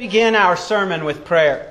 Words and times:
begin 0.00 0.34
our 0.34 0.56
sermon 0.56 1.04
with 1.04 1.26
prayer. 1.26 1.70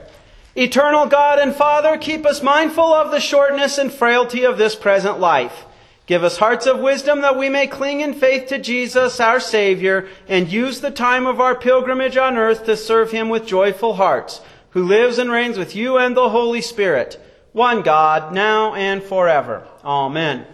Eternal 0.56 1.08
God 1.08 1.40
and 1.40 1.56
Father, 1.56 1.98
keep 1.98 2.28
us 2.28 2.44
mindful 2.44 2.94
of 2.94 3.10
the 3.10 3.20
shortness 3.20 3.80
and 3.80 3.92
frailty 3.92 4.44
of 4.44 4.56
this 4.56 4.76
present 4.76 5.20
life. 5.20 5.66
Give 6.06 6.24
us 6.24 6.38
hearts 6.38 6.68
of 6.68 6.78
wisdom 6.78 7.22
that 7.22 7.40
we 7.40 7.50
may 7.50 7.66
cling 7.66 8.02
in 8.02 8.14
faith 8.14 8.48
to 8.50 8.60
Jesus, 8.60 9.20
our 9.20 9.40
Savior, 9.40 10.08
and 10.28 10.48
use 10.48 10.80
the 10.80 10.92
time 10.92 11.26
of 11.26 11.42
our 11.42 11.56
pilgrimage 11.56 12.18
on 12.18 12.38
earth 12.38 12.66
to 12.66 12.78
serve 12.78 13.10
Him 13.10 13.30
with 13.30 13.48
joyful 13.48 13.96
hearts, 13.96 14.42
who 14.72 14.84
lives 14.84 15.18
and 15.18 15.32
reigns 15.32 15.58
with 15.58 15.76
you 15.76 15.98
and 15.98 16.16
the 16.16 16.30
Holy 16.30 16.62
Spirit, 16.62 17.20
one 17.52 17.82
God, 17.82 18.32
now 18.32 18.76
and 18.76 19.02
forever. 19.02 19.68
Amen. 19.84 20.46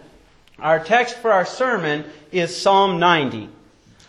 Our 0.58 0.82
text 0.82 1.18
for 1.18 1.30
our 1.30 1.44
sermon 1.44 2.06
is 2.32 2.56
Psalm 2.56 2.98
90. 2.98 3.50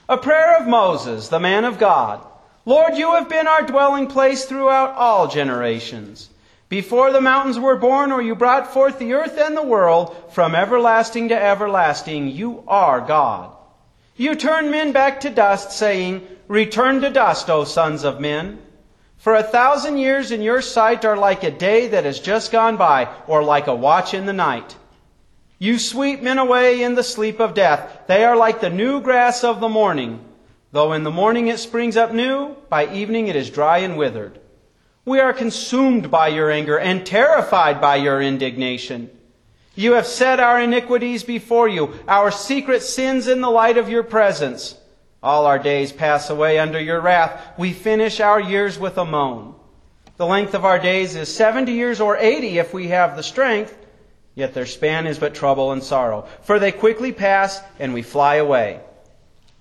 A 0.08 0.18
prayer 0.18 0.58
of 0.58 0.70
Moses, 0.70 1.28
the 1.28 1.42
man 1.42 1.66
of 1.66 1.78
God. 1.78 2.27
Lord, 2.68 2.98
you 2.98 3.14
have 3.14 3.30
been 3.30 3.48
our 3.48 3.62
dwelling 3.62 4.08
place 4.08 4.44
throughout 4.44 4.94
all 4.96 5.30
generations. 5.30 6.30
Before 6.68 7.14
the 7.14 7.22
mountains 7.22 7.58
were 7.58 7.78
born, 7.78 8.12
or 8.12 8.22
you 8.22 8.36
brought 8.36 8.74
forth 8.74 9.00
the 9.00 9.14
earth 9.14 9.38
and 9.38 9.56
the 9.56 9.64
world, 9.64 10.14
from 10.34 10.54
everlasting 10.54 11.30
to 11.30 11.42
everlasting, 11.42 12.28
you 12.28 12.66
are 12.68 13.00
God. 13.00 13.56
You 14.18 14.36
turn 14.36 14.70
men 14.70 14.92
back 14.92 15.22
to 15.22 15.30
dust, 15.30 15.72
saying, 15.72 16.28
Return 16.50 17.00
to 17.00 17.10
dust, 17.10 17.50
O 17.50 17.64
sons 17.64 18.04
of 18.04 18.20
men. 18.20 18.60
For 19.16 19.34
a 19.34 19.44
thousand 19.44 19.96
years 19.96 20.32
in 20.32 20.42
your 20.42 20.62
sight 20.62 21.06
are 21.06 21.16
like 21.16 21.46
a 21.46 21.52
day 21.52 21.88
that 21.88 22.04
has 22.04 22.20
just 22.20 22.52
gone 22.52 22.76
by, 22.76 23.08
or 23.28 23.46
like 23.46 23.68
a 23.68 23.76
watch 23.76 24.14
in 24.14 24.26
the 24.26 24.34
night. 24.34 24.76
You 25.58 25.80
sweep 25.80 26.22
men 26.22 26.38
away 26.38 26.84
in 26.84 26.96
the 26.96 27.04
sleep 27.04 27.40
of 27.40 27.54
death. 27.54 28.08
They 28.08 28.26
are 28.26 28.36
like 28.36 28.60
the 28.60 28.70
new 28.70 29.00
grass 29.00 29.46
of 29.46 29.62
the 29.62 29.70
morning. 29.70 30.20
Though 30.78 30.94
in 30.94 31.02
the 31.02 31.10
morning 31.10 31.48
it 31.48 31.58
springs 31.58 31.98
up 31.98 32.14
new, 32.14 32.56
by 32.70 32.94
evening 32.94 33.30
it 33.30 33.36
is 33.36 33.50
dry 33.50 33.80
and 33.80 33.98
withered. 33.98 34.40
We 35.06 35.20
are 35.20 35.34
consumed 35.34 36.12
by 36.12 36.28
your 36.28 36.52
anger 36.52 36.78
and 36.78 37.04
terrified 37.04 37.82
by 37.82 37.96
your 37.96 38.22
indignation. 38.22 39.10
You 39.74 39.94
have 39.94 40.06
set 40.06 40.40
our 40.40 40.62
iniquities 40.62 41.24
before 41.24 41.68
you, 41.68 41.96
our 42.08 42.30
secret 42.30 42.84
sins 42.84 43.28
in 43.28 43.42
the 43.42 43.50
light 43.50 43.80
of 43.80 43.90
your 43.90 44.04
presence. 44.04 44.78
All 45.24 45.48
our 45.48 45.58
days 45.58 45.92
pass 45.92 46.30
away 46.30 46.60
under 46.60 46.80
your 46.80 47.02
wrath. 47.02 47.58
We 47.58 47.74
finish 47.74 48.20
our 48.20 48.40
years 48.40 48.78
with 48.78 49.00
a 49.00 49.06
moan. 49.06 49.56
The 50.18 50.28
length 50.28 50.54
of 50.54 50.64
our 50.64 50.78
days 50.78 51.16
is 51.16 51.34
seventy 51.34 51.72
years 51.72 52.00
or 52.00 52.18
eighty 52.18 52.60
if 52.60 52.72
we 52.72 52.90
have 52.90 53.16
the 53.16 53.24
strength, 53.24 53.76
yet 54.36 54.54
their 54.54 54.68
span 54.68 55.08
is 55.08 55.18
but 55.18 55.34
trouble 55.34 55.72
and 55.72 55.82
sorrow. 55.82 56.28
For 56.44 56.60
they 56.60 56.72
quickly 56.72 57.14
pass 57.14 57.60
and 57.80 57.96
we 57.96 58.04
fly 58.04 58.36
away. 58.36 58.82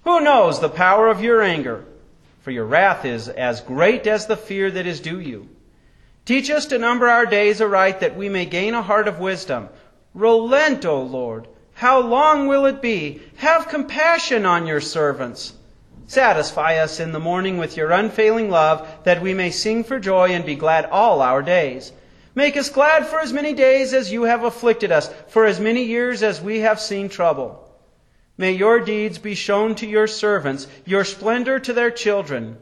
Who 0.06 0.20
knows 0.20 0.60
the 0.60 0.68
power 0.68 1.08
of 1.08 1.20
your 1.20 1.42
anger? 1.42 1.84
For 2.42 2.52
your 2.52 2.64
wrath 2.64 3.04
is 3.04 3.28
as 3.28 3.60
great 3.60 4.06
as 4.06 4.26
the 4.26 4.36
fear 4.36 4.70
that 4.70 4.86
is 4.86 5.00
due 5.00 5.18
you. 5.18 5.48
Teach 6.24 6.48
us 6.48 6.66
to 6.66 6.78
number 6.78 7.08
our 7.08 7.26
days 7.26 7.60
aright 7.60 7.98
that 7.98 8.16
we 8.16 8.28
may 8.28 8.46
gain 8.46 8.74
a 8.74 8.82
heart 8.82 9.08
of 9.08 9.18
wisdom. 9.18 9.68
Relent, 10.14 10.86
O 10.86 11.02
Lord. 11.02 11.48
How 11.74 11.98
long 11.98 12.46
will 12.46 12.66
it 12.66 12.80
be? 12.80 13.20
Have 13.38 13.66
compassion 13.66 14.46
on 14.46 14.64
your 14.68 14.80
servants. 14.80 15.54
Satisfy 16.06 16.76
us 16.76 17.00
in 17.00 17.10
the 17.10 17.18
morning 17.18 17.58
with 17.58 17.76
your 17.76 17.90
unfailing 17.90 18.48
love, 18.48 18.86
that 19.02 19.20
we 19.20 19.34
may 19.34 19.50
sing 19.50 19.82
for 19.82 19.98
joy 19.98 20.28
and 20.28 20.46
be 20.46 20.54
glad 20.54 20.84
all 20.84 21.20
our 21.20 21.42
days. 21.42 21.90
Make 22.36 22.56
us 22.56 22.70
glad 22.70 23.08
for 23.08 23.18
as 23.18 23.32
many 23.32 23.54
days 23.54 23.92
as 23.92 24.12
you 24.12 24.22
have 24.22 24.44
afflicted 24.44 24.92
us, 24.92 25.12
for 25.26 25.46
as 25.46 25.58
many 25.58 25.82
years 25.82 26.22
as 26.22 26.40
we 26.40 26.60
have 26.60 26.78
seen 26.78 27.08
trouble. 27.08 27.65
May 28.38 28.52
your 28.52 28.80
deeds 28.80 29.18
be 29.18 29.34
shown 29.34 29.74
to 29.76 29.86
your 29.86 30.06
servants, 30.06 30.66
your 30.84 31.04
splendor 31.04 31.58
to 31.60 31.72
their 31.72 31.90
children. 31.90 32.58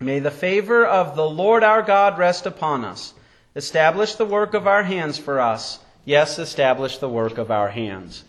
May 0.00 0.18
the 0.18 0.30
favor 0.30 0.86
of 0.86 1.16
the 1.16 1.28
Lord 1.28 1.62
our 1.62 1.82
God 1.82 2.18
rest 2.18 2.46
upon 2.46 2.84
us. 2.84 3.14
Establish 3.54 4.14
the 4.14 4.24
work 4.24 4.54
of 4.54 4.66
our 4.66 4.82
hands 4.82 5.18
for 5.18 5.40
us. 5.40 5.78
Yes, 6.04 6.38
establish 6.38 6.98
the 6.98 7.08
work 7.08 7.38
of 7.38 7.50
our 7.50 7.68
hands. 7.68 8.24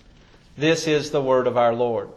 This 0.57 0.87
is 0.87 1.11
the 1.11 1.21
word 1.21 1.47
of 1.47 1.57
our 1.57 1.73
Lord. 1.73 2.09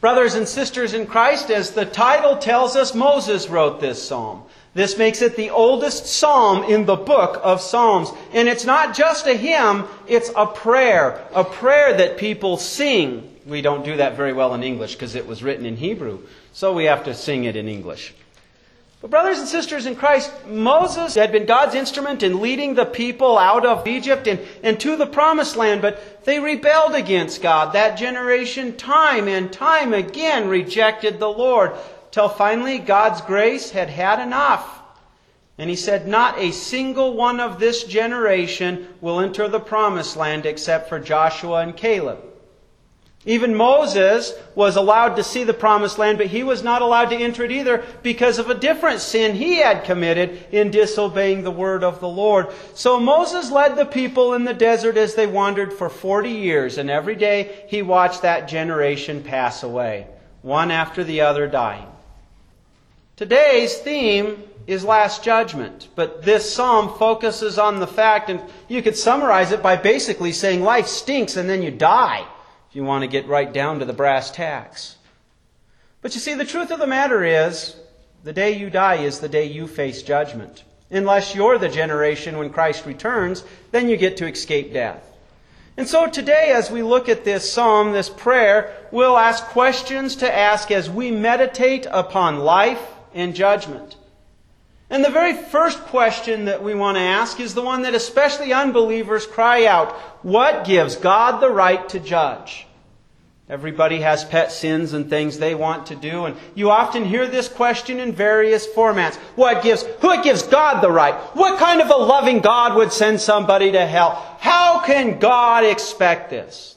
Brothers 0.00 0.34
and 0.34 0.48
sisters 0.48 0.94
in 0.94 1.06
Christ, 1.06 1.50
as 1.50 1.72
the 1.72 1.84
title 1.84 2.36
tells 2.36 2.74
us, 2.74 2.94
Moses 2.94 3.48
wrote 3.48 3.80
this 3.80 4.02
psalm. 4.02 4.44
This 4.74 4.96
makes 4.96 5.20
it 5.20 5.36
the 5.36 5.50
oldest 5.50 6.06
psalm 6.06 6.64
in 6.64 6.86
the 6.86 6.96
book 6.96 7.40
of 7.42 7.60
Psalms. 7.60 8.10
And 8.32 8.48
it's 8.48 8.64
not 8.64 8.94
just 8.94 9.26
a 9.26 9.34
hymn, 9.34 9.84
it's 10.06 10.30
a 10.34 10.46
prayer. 10.46 11.22
A 11.34 11.44
prayer 11.44 11.96
that 11.98 12.16
people 12.16 12.56
sing 12.56 13.28
we 13.46 13.62
don't 13.62 13.84
do 13.84 13.96
that 13.96 14.16
very 14.16 14.32
well 14.32 14.54
in 14.54 14.62
English 14.62 14.94
because 14.94 15.14
it 15.14 15.26
was 15.26 15.42
written 15.42 15.66
in 15.66 15.76
Hebrew, 15.76 16.20
so 16.52 16.72
we 16.72 16.84
have 16.84 17.04
to 17.04 17.14
sing 17.14 17.44
it 17.44 17.56
in 17.56 17.68
English. 17.68 18.14
But, 19.00 19.10
brothers 19.10 19.40
and 19.40 19.48
sisters 19.48 19.86
in 19.86 19.96
Christ, 19.96 20.30
Moses 20.46 21.16
had 21.16 21.32
been 21.32 21.44
God's 21.44 21.74
instrument 21.74 22.22
in 22.22 22.40
leading 22.40 22.74
the 22.74 22.84
people 22.84 23.36
out 23.36 23.66
of 23.66 23.88
Egypt 23.88 24.28
and, 24.28 24.38
and 24.62 24.78
to 24.78 24.96
the 24.96 25.06
promised 25.06 25.56
land, 25.56 25.82
but 25.82 26.24
they 26.24 26.38
rebelled 26.38 26.94
against 26.94 27.42
God. 27.42 27.72
That 27.72 27.98
generation, 27.98 28.76
time 28.76 29.26
and 29.26 29.52
time 29.52 29.92
again, 29.92 30.48
rejected 30.48 31.18
the 31.18 31.28
Lord, 31.28 31.72
till 32.12 32.28
finally 32.28 32.78
God's 32.78 33.20
grace 33.22 33.70
had 33.70 33.90
had 33.90 34.20
enough. 34.20 34.80
And 35.58 35.68
he 35.68 35.76
said, 35.76 36.06
Not 36.06 36.38
a 36.38 36.52
single 36.52 37.14
one 37.14 37.40
of 37.40 37.58
this 37.58 37.84
generation 37.84 38.88
will 39.00 39.20
enter 39.20 39.48
the 39.48 39.60
promised 39.60 40.16
land 40.16 40.46
except 40.46 40.88
for 40.88 41.00
Joshua 41.00 41.60
and 41.60 41.76
Caleb. 41.76 42.18
Even 43.24 43.54
Moses 43.54 44.32
was 44.56 44.74
allowed 44.74 45.14
to 45.14 45.22
see 45.22 45.44
the 45.44 45.54
promised 45.54 45.96
land, 45.96 46.18
but 46.18 46.26
he 46.26 46.42
was 46.42 46.64
not 46.64 46.82
allowed 46.82 47.10
to 47.10 47.16
enter 47.16 47.44
it 47.44 47.52
either 47.52 47.84
because 48.02 48.40
of 48.40 48.50
a 48.50 48.54
different 48.54 48.98
sin 48.98 49.36
he 49.36 49.58
had 49.58 49.84
committed 49.84 50.44
in 50.50 50.72
disobeying 50.72 51.44
the 51.44 51.50
word 51.52 51.84
of 51.84 52.00
the 52.00 52.08
Lord. 52.08 52.48
So 52.74 52.98
Moses 52.98 53.52
led 53.52 53.76
the 53.76 53.86
people 53.86 54.34
in 54.34 54.42
the 54.42 54.54
desert 54.54 54.96
as 54.96 55.14
they 55.14 55.28
wandered 55.28 55.72
for 55.72 55.88
40 55.88 56.30
years, 56.30 56.78
and 56.78 56.90
every 56.90 57.14
day 57.14 57.64
he 57.68 57.80
watched 57.80 58.22
that 58.22 58.48
generation 58.48 59.22
pass 59.22 59.62
away, 59.62 60.08
one 60.40 60.72
after 60.72 61.04
the 61.04 61.20
other 61.20 61.46
dying. 61.46 61.91
Today's 63.14 63.76
theme 63.76 64.42
is 64.66 64.86
Last 64.86 65.22
Judgment, 65.22 65.88
but 65.94 66.22
this 66.22 66.50
psalm 66.50 66.96
focuses 66.98 67.58
on 67.58 67.78
the 67.78 67.86
fact, 67.86 68.30
and 68.30 68.40
you 68.68 68.80
could 68.80 68.96
summarize 68.96 69.52
it 69.52 69.62
by 69.62 69.76
basically 69.76 70.32
saying 70.32 70.62
life 70.62 70.86
stinks 70.86 71.36
and 71.36 71.46
then 71.46 71.62
you 71.62 71.70
die 71.70 72.26
if 72.70 72.74
you 72.74 72.84
want 72.84 73.02
to 73.02 73.08
get 73.08 73.28
right 73.28 73.52
down 73.52 73.80
to 73.80 73.84
the 73.84 73.92
brass 73.92 74.30
tacks. 74.30 74.96
But 76.00 76.14
you 76.14 76.20
see, 76.20 76.32
the 76.32 76.46
truth 76.46 76.70
of 76.70 76.78
the 76.78 76.86
matter 76.86 77.22
is, 77.22 77.76
the 78.24 78.32
day 78.32 78.56
you 78.56 78.70
die 78.70 78.96
is 78.96 79.20
the 79.20 79.28
day 79.28 79.44
you 79.44 79.66
face 79.66 80.02
judgment. 80.02 80.64
Unless 80.90 81.34
you're 81.34 81.58
the 81.58 81.68
generation 81.68 82.38
when 82.38 82.48
Christ 82.48 82.86
returns, 82.86 83.44
then 83.72 83.90
you 83.90 83.98
get 83.98 84.16
to 84.16 84.26
escape 84.26 84.72
death. 84.72 85.04
And 85.76 85.86
so 85.86 86.08
today, 86.08 86.52
as 86.54 86.70
we 86.70 86.82
look 86.82 87.10
at 87.10 87.24
this 87.24 87.52
psalm, 87.52 87.92
this 87.92 88.08
prayer, 88.08 88.74
we'll 88.90 89.18
ask 89.18 89.44
questions 89.48 90.16
to 90.16 90.34
ask 90.34 90.70
as 90.70 90.88
we 90.88 91.10
meditate 91.10 91.86
upon 91.90 92.38
life 92.38 92.80
and 93.14 93.34
judgment. 93.34 93.96
And 94.90 95.02
the 95.02 95.10
very 95.10 95.32
first 95.32 95.80
question 95.84 96.44
that 96.44 96.62
we 96.62 96.74
want 96.74 96.96
to 96.96 97.02
ask 97.02 97.40
is 97.40 97.54
the 97.54 97.62
one 97.62 97.82
that 97.82 97.94
especially 97.94 98.52
unbelievers 98.52 99.26
cry 99.26 99.64
out 99.64 99.92
What 100.22 100.66
gives 100.66 100.96
God 100.96 101.40
the 101.40 101.50
right 101.50 101.88
to 101.88 101.98
judge? 101.98 102.66
Everybody 103.48 104.00
has 104.00 104.24
pet 104.24 104.52
sins 104.52 104.92
and 104.92 105.10
things 105.10 105.38
they 105.38 105.54
want 105.54 105.86
to 105.86 105.96
do, 105.96 106.26
and 106.26 106.36
you 106.54 106.70
often 106.70 107.04
hear 107.04 107.26
this 107.26 107.48
question 107.48 108.00
in 108.00 108.12
various 108.12 108.66
formats. 108.66 109.16
What 109.34 109.62
gives, 109.62 109.82
who 110.00 110.22
gives 110.22 110.42
God 110.42 110.80
the 110.80 110.90
right? 110.90 111.14
What 111.34 111.58
kind 111.58 111.80
of 111.80 111.90
a 111.90 111.96
loving 111.96 112.40
God 112.40 112.76
would 112.76 112.92
send 112.92 113.20
somebody 113.20 113.72
to 113.72 113.86
hell? 113.86 114.36
How 114.40 114.80
can 114.80 115.18
God 115.18 115.64
expect 115.64 116.30
this? 116.30 116.76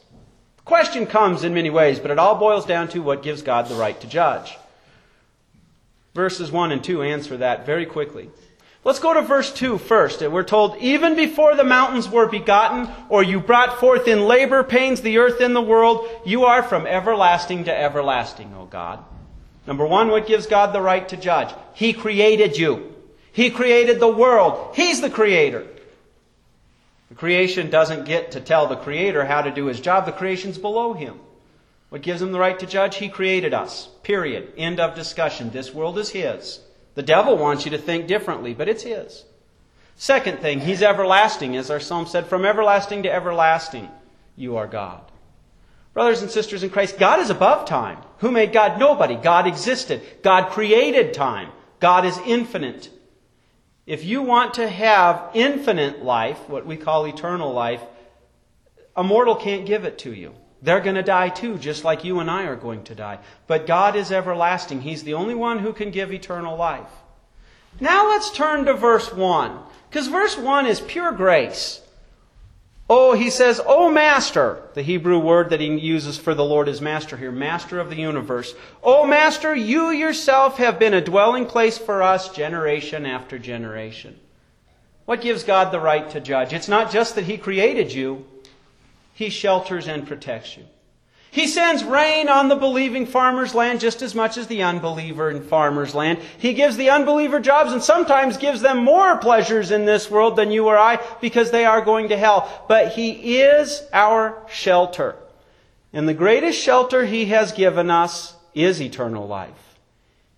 The 0.57 0.63
question 0.63 1.06
comes 1.06 1.44
in 1.44 1.53
many 1.53 1.69
ways, 1.69 2.00
but 2.00 2.12
it 2.12 2.19
all 2.19 2.35
boils 2.35 2.66
down 2.66 2.88
to 2.90 3.00
what 3.00 3.23
gives 3.23 3.41
God 3.41 3.67
the 3.67 3.75
right 3.75 4.00
to 4.02 4.07
judge. 4.07 4.57
Verses 6.15 6.49
1 6.49 6.71
and 6.71 6.81
2 6.81 7.03
answer 7.03 7.37
that 7.37 7.65
very 7.65 7.85
quickly. 7.85 8.29
Let's 8.85 8.99
go 8.99 9.13
to 9.13 9.22
verse 9.22 9.51
2 9.51 9.78
first. 9.78 10.22
We're 10.22 10.43
told, 10.43 10.78
even 10.78 11.16
before 11.16 11.55
the 11.55 11.66
mountains 11.66 12.07
were 12.07 12.28
begotten, 12.28 12.90
or 13.09 13.22
you 13.22 13.41
brought 13.41 13.79
forth 13.81 14.07
in 14.07 14.22
labor 14.22 14.63
pains 14.63 15.01
the 15.01 15.17
earth 15.17 15.41
and 15.41 15.53
the 15.53 15.61
world, 15.61 16.07
you 16.25 16.45
are 16.45 16.63
from 16.63 16.87
everlasting 16.87 17.66
to 17.66 17.78
everlasting, 17.78 18.53
O 18.57 18.66
God. 18.66 19.03
Number 19.67 19.85
one, 19.85 20.07
what 20.07 20.28
gives 20.28 20.47
God 20.47 20.73
the 20.73 20.81
right 20.81 21.07
to 21.09 21.17
judge? 21.17 21.53
He 21.73 21.91
created 21.91 22.57
you. 22.57 22.93
He 23.34 23.49
created 23.49 23.99
the 23.99 24.07
world. 24.07 24.73
He's 24.75 25.01
the 25.01 25.09
creator. 25.09 25.67
The 27.09 27.16
creation 27.16 27.69
doesn't 27.69 28.05
get 28.05 28.31
to 28.31 28.40
tell 28.40 28.67
the 28.67 28.78
creator 28.78 29.25
how 29.25 29.41
to 29.41 29.51
do 29.51 29.66
his 29.66 29.81
job. 29.81 30.05
The 30.05 30.13
creation's 30.13 30.57
below 30.57 30.93
him. 30.93 31.19
What 31.95 32.01
gives 32.01 32.21
him 32.21 32.33
the 32.33 32.39
right 32.39 32.59
to 32.59 32.65
judge? 32.65 32.97
He 32.97 33.07
created 33.07 33.53
us. 33.53 33.87
Period. 34.03 34.51
End 34.57 34.81
of 34.81 34.95
discussion. 34.95 35.49
This 35.49 35.73
world 35.73 35.97
is 35.97 36.09
his. 36.09 36.59
The 36.93 37.01
devil 37.01 37.37
wants 37.37 37.63
you 37.63 37.71
to 37.71 37.77
think 37.77 38.05
differently, 38.05 38.53
but 38.53 38.67
it's 38.67 38.83
his. 38.83 39.23
Second 39.95 40.39
thing, 40.39 40.59
he's 40.59 40.81
everlasting. 40.81 41.55
As 41.55 41.71
our 41.71 41.79
psalm 41.79 42.05
said, 42.05 42.27
from 42.27 42.43
everlasting 42.43 43.03
to 43.03 43.09
everlasting, 43.09 43.89
you 44.35 44.57
are 44.57 44.67
God. 44.67 45.09
Brothers 45.93 46.21
and 46.21 46.29
sisters 46.29 46.63
in 46.63 46.69
Christ, 46.69 46.99
God 46.99 47.21
is 47.21 47.29
above 47.29 47.65
time. 47.65 47.99
Who 48.17 48.29
made 48.29 48.51
God? 48.51 48.77
Nobody. 48.77 49.15
God 49.15 49.47
existed. 49.47 50.01
God 50.21 50.49
created 50.49 51.13
time. 51.13 51.49
God 51.79 52.03
is 52.03 52.17
infinite. 52.25 52.89
If 53.85 54.03
you 54.03 54.21
want 54.21 54.55
to 54.55 54.67
have 54.67 55.29
infinite 55.33 56.03
life, 56.03 56.49
what 56.49 56.65
we 56.65 56.75
call 56.75 57.05
eternal 57.05 57.53
life, 57.53 57.79
a 58.97 59.03
mortal 59.05 59.37
can't 59.37 59.65
give 59.65 59.85
it 59.85 59.97
to 59.99 60.13
you. 60.13 60.35
They're 60.66 60.82
going 60.82 60.96
to 60.96 61.03
die 61.03 61.29
too, 61.29 61.59
just 61.59 61.84
like 61.84 62.03
you 62.03 62.20
and 62.20 62.29
I 62.29 62.46
are 62.46 62.56
going 62.56 62.84
to 62.85 62.96
die. 62.96 63.20
But 63.46 63.67
God 63.67 63.96
is 63.96 64.12
everlasting. 64.12 64.82
He's 64.82 65.03
the 65.03 65.14
only 65.14 65.35
one 65.35 65.59
who 65.59 65.73
can 65.73 65.91
give 65.91 66.12
eternal 66.12 66.58
life. 66.58 66.90
Now 67.79 68.09
let's 68.09 68.32
turn 68.32 68.66
to 68.66 68.73
verse 68.73 69.14
1. 69.14 69.59
Because 69.90 70.08
verse 70.08 70.35
1 70.35 70.66
is 70.66 70.82
pure 70.82 71.12
grace. 71.12 71.82
Oh, 72.90 73.14
he 73.14 73.29
says, 73.29 73.62
Oh, 73.64 73.91
Master. 73.91 74.64
The 74.73 74.82
Hebrew 74.82 75.20
word 75.20 75.52
that 75.52 75.62
he 75.62 75.67
uses 75.78 76.17
for 76.17 76.34
the 76.34 76.44
Lord 76.44 76.67
is 76.67 76.82
Master 76.82 77.16
here, 77.16 77.32
Master 77.32 77.79
of 77.79 77.91
the 77.91 77.96
universe. 77.96 78.56
Oh, 78.84 79.06
Master, 79.06 79.56
you 79.56 79.91
yourself 79.91 80.58
have 80.58 80.79
been 80.79 80.96
a 80.96 81.02
dwelling 81.02 81.46
place 81.46 81.78
for 81.78 82.02
us 82.02 82.29
generation 82.29 83.06
after 83.06 83.38
generation. 83.38 84.20
What 85.06 85.22
gives 85.22 85.44
God 85.44 85.72
the 85.72 85.79
right 85.79 86.09
to 86.09 86.20
judge? 86.20 86.53
It's 86.53 86.67
not 86.67 86.91
just 86.91 87.14
that 87.16 87.26
he 87.26 87.38
created 87.38 87.94
you, 87.94 88.26
he 89.16 89.29
shelters 89.29 89.88
and 89.88 90.06
protects 90.06 90.58
you. 90.58 90.66
He 91.32 91.47
sends 91.47 91.85
rain 91.85 92.28
on 92.28 92.50
the 92.50 92.56
believing 92.56 93.06
farmer's 93.06 93.56
land 93.56 93.79
just 93.79 94.02
as 94.02 94.14
much 94.14 94.38
as 94.38 94.47
the 94.47 94.64
unbeliever 94.64 95.32
in 95.32 95.41
farmer's 95.41 95.96
land. 95.96 96.20
He 96.38 96.53
gives 96.53 96.76
the 96.76 96.90
unbeliever 96.90 97.40
jobs 97.40 97.72
and 97.72 97.82
sometimes 97.82 98.38
gives 98.38 98.59
them 98.59 98.84
more 98.84 99.17
pleasures 99.17 99.72
in 99.72 99.85
this 99.85 100.12
world 100.12 100.35
than 100.35 100.52
you 100.52 100.67
or 100.67 100.78
I 100.78 101.00
because 101.22 101.52
they 101.52 101.66
are 101.66 101.82
going 101.82 102.09
to 102.09 102.17
hell. 102.17 102.66
But 102.67 102.94
He 102.94 103.38
is 103.40 103.84
our 103.94 104.41
shelter. 104.50 105.16
And 105.94 106.09
the 106.09 106.14
greatest 106.14 106.62
shelter 106.62 107.06
He 107.06 107.26
has 107.28 107.53
given 107.53 107.90
us 107.90 108.35
is 108.53 108.82
eternal 108.82 109.28
life. 109.28 109.78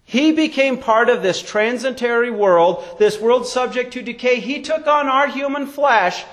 He 0.04 0.32
became 0.32 0.78
part 0.78 1.10
of 1.10 1.24
this 1.24 1.42
transitory 1.42 2.32
world, 2.32 2.84
this 3.00 3.20
world 3.20 3.48
subject 3.48 3.94
to 3.94 4.04
decay. 4.04 4.40
He 4.40 4.62
took 4.62 4.86
on 4.88 5.08
our 5.08 5.28
human 5.28 5.66
flesh 5.66 6.24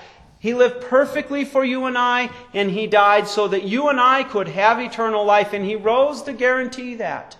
he 0.45 0.53
lived 0.53 0.81
perfectly 0.81 1.43
for 1.43 1.65
you 1.65 1.85
and 1.85 1.97
I, 1.97 2.29
and 2.53 2.69
He 2.69 2.85
died 2.85 3.27
so 3.27 3.47
that 3.47 3.63
you 3.63 3.89
and 3.89 3.99
I 3.99 4.21
could 4.21 4.47
have 4.49 4.79
eternal 4.79 5.25
life, 5.25 5.53
and 5.53 5.65
He 5.65 5.75
rose 5.75 6.21
to 6.21 6.33
guarantee 6.33 6.93
that. 6.97 7.35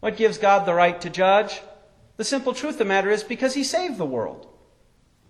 What 0.00 0.16
gives 0.16 0.38
God 0.38 0.66
the 0.66 0.74
right 0.74 1.00
to 1.02 1.08
judge? 1.08 1.60
The 2.16 2.24
simple 2.24 2.52
truth 2.52 2.72
of 2.72 2.78
the 2.78 2.84
matter 2.84 3.10
is 3.10 3.22
because 3.22 3.54
He 3.54 3.62
saved 3.62 3.96
the 3.96 4.04
world. 4.04 4.48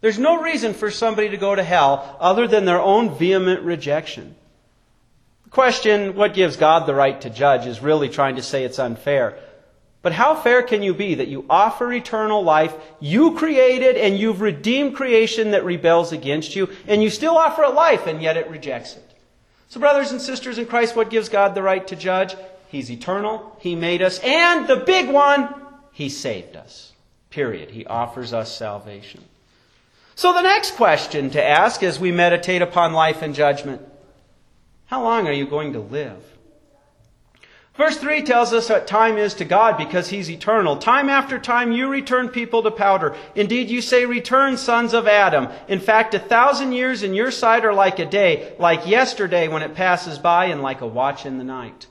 There's 0.00 0.18
no 0.18 0.40
reason 0.40 0.72
for 0.72 0.90
somebody 0.90 1.28
to 1.28 1.36
go 1.36 1.54
to 1.54 1.62
hell 1.62 2.16
other 2.18 2.48
than 2.48 2.64
their 2.64 2.80
own 2.80 3.14
vehement 3.14 3.60
rejection. 3.60 4.34
The 5.44 5.50
question, 5.50 6.14
what 6.14 6.32
gives 6.32 6.56
God 6.56 6.86
the 6.86 6.94
right 6.94 7.20
to 7.20 7.28
judge, 7.28 7.66
is 7.66 7.82
really 7.82 8.08
trying 8.08 8.36
to 8.36 8.42
say 8.42 8.64
it's 8.64 8.78
unfair. 8.78 9.38
But 10.02 10.12
how 10.12 10.34
fair 10.34 10.62
can 10.62 10.82
you 10.82 10.94
be 10.94 11.14
that 11.14 11.28
you 11.28 11.46
offer 11.48 11.92
eternal 11.92 12.42
life, 12.42 12.74
you 12.98 13.36
created 13.36 13.96
and 13.96 14.18
you've 14.18 14.40
redeemed 14.40 14.96
creation 14.96 15.52
that 15.52 15.64
rebels 15.64 16.10
against 16.10 16.56
you, 16.56 16.68
and 16.88 17.02
you 17.02 17.08
still 17.08 17.38
offer 17.38 17.62
it 17.62 17.74
life, 17.74 18.08
and 18.08 18.20
yet 18.20 18.36
it 18.36 18.50
rejects 18.50 18.96
it? 18.96 19.08
So, 19.68 19.78
brothers 19.78 20.10
and 20.10 20.20
sisters 20.20 20.58
in 20.58 20.66
Christ, 20.66 20.96
what 20.96 21.08
gives 21.08 21.28
God 21.28 21.54
the 21.54 21.62
right 21.62 21.86
to 21.86 21.96
judge? 21.96 22.34
He's 22.68 22.90
eternal, 22.90 23.56
He 23.60 23.76
made 23.76 24.02
us, 24.02 24.18
and 24.18 24.66
the 24.66 24.76
big 24.76 25.08
one, 25.08 25.54
He 25.92 26.08
saved 26.08 26.56
us. 26.56 26.92
Period. 27.30 27.70
He 27.70 27.86
offers 27.86 28.32
us 28.32 28.54
salvation. 28.54 29.22
So, 30.16 30.32
the 30.32 30.42
next 30.42 30.76
question 30.76 31.30
to 31.30 31.42
ask 31.42 31.82
as 31.82 32.00
we 32.00 32.12
meditate 32.12 32.60
upon 32.60 32.92
life 32.92 33.22
and 33.22 33.34
judgment 33.34 33.80
how 34.86 35.02
long 35.02 35.26
are 35.26 35.32
you 35.32 35.46
going 35.46 35.72
to 35.72 35.80
live? 35.80 36.22
Verse 37.74 37.96
3 37.96 38.22
tells 38.22 38.52
us 38.52 38.68
what 38.68 38.86
time 38.86 39.16
is 39.16 39.32
to 39.34 39.46
God 39.46 39.78
because 39.78 40.08
He's 40.08 40.30
eternal. 40.30 40.76
Time 40.76 41.08
after 41.08 41.38
time 41.38 41.72
you 41.72 41.88
return 41.88 42.28
people 42.28 42.62
to 42.62 42.70
powder. 42.70 43.16
Indeed, 43.34 43.70
you 43.70 43.80
say, 43.80 44.04
Return, 44.04 44.58
sons 44.58 44.92
of 44.92 45.08
Adam. 45.08 45.48
In 45.68 45.80
fact, 45.80 46.12
a 46.12 46.18
thousand 46.18 46.72
years 46.72 47.02
in 47.02 47.14
your 47.14 47.30
sight 47.30 47.64
are 47.64 47.72
like 47.72 47.98
a 47.98 48.04
day, 48.04 48.54
like 48.58 48.86
yesterday 48.86 49.48
when 49.48 49.62
it 49.62 49.74
passes 49.74 50.18
by, 50.18 50.46
and 50.46 50.60
like 50.60 50.82
a 50.82 50.86
watch 50.86 51.24
in 51.24 51.38
the 51.38 51.44
night. 51.44 51.86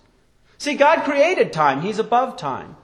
See, 0.60 0.76
God 0.76 1.04
created 1.04 1.52
time. 1.52 1.82
He's 1.82 1.98
above 1.98 2.38
time. 2.38 2.76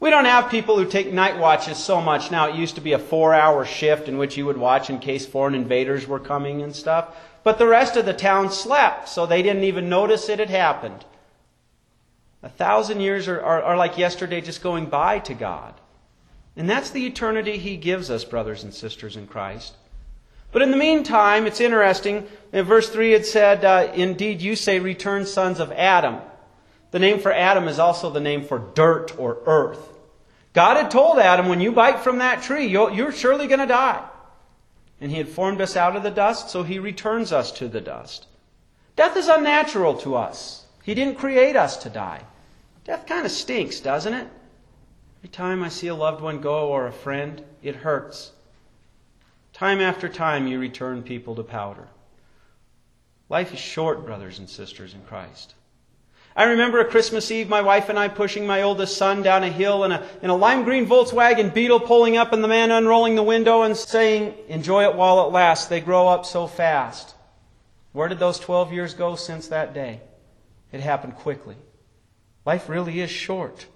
We 0.00 0.08
don't 0.08 0.24
have 0.24 0.50
people 0.50 0.78
who 0.78 0.88
take 0.88 1.12
night 1.12 1.38
watches 1.38 1.76
so 1.76 2.00
much 2.00 2.30
now. 2.30 2.48
It 2.48 2.54
used 2.54 2.76
to 2.76 2.80
be 2.80 2.92
a 2.92 2.98
four 2.98 3.34
hour 3.34 3.66
shift 3.66 4.08
in 4.08 4.16
which 4.16 4.38
you 4.38 4.46
would 4.46 4.56
watch 4.56 4.88
in 4.88 5.00
case 5.00 5.26
foreign 5.26 5.54
invaders 5.54 6.06
were 6.06 6.20
coming 6.20 6.62
and 6.62 6.74
stuff. 6.74 7.14
But 7.44 7.58
the 7.58 7.66
rest 7.66 7.96
of 7.96 8.06
the 8.06 8.14
town 8.14 8.50
slept, 8.50 9.10
so 9.10 9.26
they 9.26 9.42
didn't 9.42 9.64
even 9.64 9.90
notice 9.90 10.30
it 10.30 10.38
had 10.38 10.48
happened. 10.48 11.04
A 12.42 12.48
thousand 12.48 13.00
years 13.00 13.26
are, 13.26 13.40
are, 13.40 13.62
are, 13.62 13.76
like 13.76 13.98
yesterday 13.98 14.40
just 14.40 14.62
going 14.62 14.86
by 14.86 15.18
to 15.20 15.34
God. 15.34 15.74
And 16.56 16.70
that's 16.70 16.90
the 16.90 17.06
eternity 17.06 17.58
He 17.58 17.76
gives 17.76 18.10
us, 18.10 18.24
brothers 18.24 18.62
and 18.62 18.72
sisters 18.72 19.16
in 19.16 19.26
Christ. 19.26 19.74
But 20.52 20.62
in 20.62 20.70
the 20.70 20.76
meantime, 20.76 21.46
it's 21.46 21.60
interesting. 21.60 22.26
In 22.52 22.64
verse 22.64 22.88
3 22.88 23.14
it 23.14 23.26
said, 23.26 23.64
uh, 23.64 23.92
Indeed, 23.94 24.40
you 24.40 24.56
say, 24.56 24.78
return 24.78 25.26
sons 25.26 25.60
of 25.60 25.72
Adam. 25.72 26.18
The 26.90 26.98
name 26.98 27.18
for 27.18 27.32
Adam 27.32 27.68
is 27.68 27.78
also 27.78 28.10
the 28.10 28.20
name 28.20 28.44
for 28.44 28.58
dirt 28.58 29.18
or 29.18 29.38
earth. 29.44 29.98
God 30.54 30.76
had 30.76 30.90
told 30.90 31.18
Adam, 31.18 31.48
when 31.48 31.60
you 31.60 31.72
bite 31.72 32.00
from 32.00 32.18
that 32.18 32.42
tree, 32.42 32.66
you're 32.66 33.12
surely 33.12 33.46
going 33.46 33.60
to 33.60 33.66
die. 33.66 34.02
And 35.00 35.10
He 35.10 35.18
had 35.18 35.28
formed 35.28 35.60
us 35.60 35.76
out 35.76 35.96
of 35.96 36.02
the 36.02 36.10
dust, 36.10 36.50
so 36.50 36.62
He 36.62 36.78
returns 36.78 37.32
us 37.32 37.52
to 37.52 37.68
the 37.68 37.80
dust. 37.80 38.26
Death 38.96 39.16
is 39.16 39.28
unnatural 39.28 39.94
to 39.98 40.16
us. 40.16 40.64
He 40.88 40.94
didn't 40.94 41.18
create 41.18 41.54
us 41.54 41.76
to 41.82 41.90
die. 41.90 42.22
Death 42.84 43.04
kind 43.04 43.26
of 43.26 43.30
stinks, 43.30 43.78
doesn't 43.78 44.14
it? 44.14 44.26
Every 45.18 45.28
time 45.28 45.62
I 45.62 45.68
see 45.68 45.88
a 45.88 45.94
loved 45.94 46.22
one 46.22 46.40
go 46.40 46.68
or 46.68 46.86
a 46.86 46.92
friend, 46.92 47.44
it 47.62 47.76
hurts. 47.76 48.32
Time 49.52 49.82
after 49.82 50.08
time, 50.08 50.46
you 50.46 50.58
return 50.58 51.02
people 51.02 51.34
to 51.34 51.42
powder. 51.42 51.88
Life 53.28 53.52
is 53.52 53.58
short, 53.58 54.06
brothers 54.06 54.38
and 54.38 54.48
sisters 54.48 54.94
in 54.94 55.02
Christ. 55.02 55.52
I 56.34 56.44
remember 56.44 56.80
a 56.80 56.86
Christmas 56.86 57.30
Eve, 57.30 57.50
my 57.50 57.60
wife 57.60 57.90
and 57.90 57.98
I 57.98 58.08
pushing 58.08 58.46
my 58.46 58.62
oldest 58.62 58.96
son 58.96 59.20
down 59.20 59.44
a 59.44 59.50
hill 59.50 59.84
in 59.84 59.92
a, 59.92 60.08
in 60.22 60.30
a 60.30 60.36
lime 60.36 60.64
green 60.64 60.86
Volkswagen 60.86 61.52
Beetle 61.52 61.80
pulling 61.80 62.16
up 62.16 62.32
and 62.32 62.42
the 62.42 62.48
man 62.48 62.70
unrolling 62.70 63.14
the 63.14 63.22
window 63.22 63.60
and 63.60 63.76
saying, 63.76 64.32
Enjoy 64.48 64.84
it 64.84 64.96
while 64.96 65.26
it 65.26 65.32
lasts. 65.32 65.66
They 65.66 65.80
grow 65.82 66.08
up 66.08 66.24
so 66.24 66.46
fast. 66.46 67.14
Where 67.92 68.08
did 68.08 68.18
those 68.20 68.38
12 68.38 68.72
years 68.72 68.94
go 68.94 69.16
since 69.16 69.48
that 69.48 69.74
day? 69.74 70.00
It 70.72 70.80
happened 70.80 71.16
quickly. 71.16 71.56
Life 72.44 72.68
really 72.68 73.00
is 73.00 73.10
short. 73.10 73.66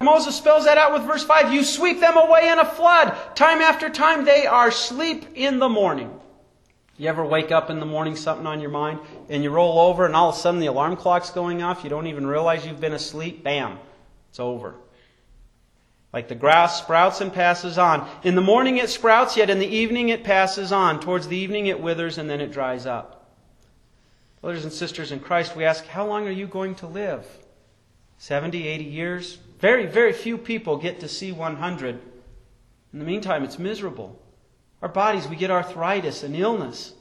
Moses 0.00 0.36
spells 0.36 0.64
that 0.64 0.78
out 0.78 0.92
with 0.92 1.02
verse 1.04 1.24
5. 1.24 1.52
You 1.52 1.64
sweep 1.64 2.00
them 2.00 2.16
away 2.16 2.48
in 2.48 2.58
a 2.58 2.64
flood. 2.64 3.16
Time 3.34 3.60
after 3.60 3.88
time, 3.88 4.24
they 4.24 4.46
are 4.46 4.70
sleep 4.70 5.26
in 5.34 5.58
the 5.58 5.68
morning. 5.68 6.20
You 6.96 7.08
ever 7.08 7.24
wake 7.24 7.50
up 7.50 7.70
in 7.70 7.80
the 7.80 7.86
morning, 7.86 8.14
something 8.14 8.46
on 8.46 8.60
your 8.60 8.70
mind, 8.70 9.00
and 9.28 9.42
you 9.42 9.50
roll 9.50 9.80
over, 9.80 10.06
and 10.06 10.14
all 10.14 10.28
of 10.28 10.36
a 10.36 10.38
sudden 10.38 10.60
the 10.60 10.66
alarm 10.66 10.96
clock's 10.96 11.30
going 11.30 11.62
off? 11.62 11.82
You 11.82 11.90
don't 11.90 12.06
even 12.06 12.26
realize 12.26 12.64
you've 12.64 12.80
been 12.80 12.92
asleep? 12.92 13.42
Bam, 13.42 13.78
it's 14.30 14.38
over. 14.38 14.76
Like 16.12 16.28
the 16.28 16.36
grass 16.36 16.78
sprouts 16.78 17.20
and 17.20 17.32
passes 17.32 17.78
on. 17.78 18.08
In 18.22 18.36
the 18.36 18.40
morning 18.40 18.76
it 18.76 18.90
sprouts, 18.90 19.36
yet 19.36 19.50
in 19.50 19.58
the 19.58 19.66
evening 19.66 20.10
it 20.10 20.22
passes 20.22 20.70
on. 20.70 21.00
Towards 21.00 21.26
the 21.26 21.36
evening 21.36 21.66
it 21.66 21.80
withers, 21.80 22.18
and 22.18 22.30
then 22.30 22.40
it 22.40 22.52
dries 22.52 22.86
up. 22.86 23.23
Brothers 24.44 24.64
and 24.64 24.72
sisters 24.74 25.10
in 25.10 25.20
Christ, 25.20 25.56
we 25.56 25.64
ask, 25.64 25.86
how 25.86 26.06
long 26.06 26.28
are 26.28 26.30
you 26.30 26.46
going 26.46 26.74
to 26.74 26.86
live? 26.86 27.24
70, 28.18 28.68
80 28.68 28.84
years? 28.84 29.38
Very, 29.58 29.86
very 29.86 30.12
few 30.12 30.36
people 30.36 30.76
get 30.76 31.00
to 31.00 31.08
see 31.08 31.32
100. 31.32 31.98
In 32.92 32.98
the 32.98 33.06
meantime, 33.06 33.42
it's 33.42 33.58
miserable. 33.58 34.20
Our 34.82 34.90
bodies, 34.90 35.26
we 35.26 35.36
get 35.36 35.50
arthritis 35.50 36.22
and 36.22 36.36
illness. 36.36 36.92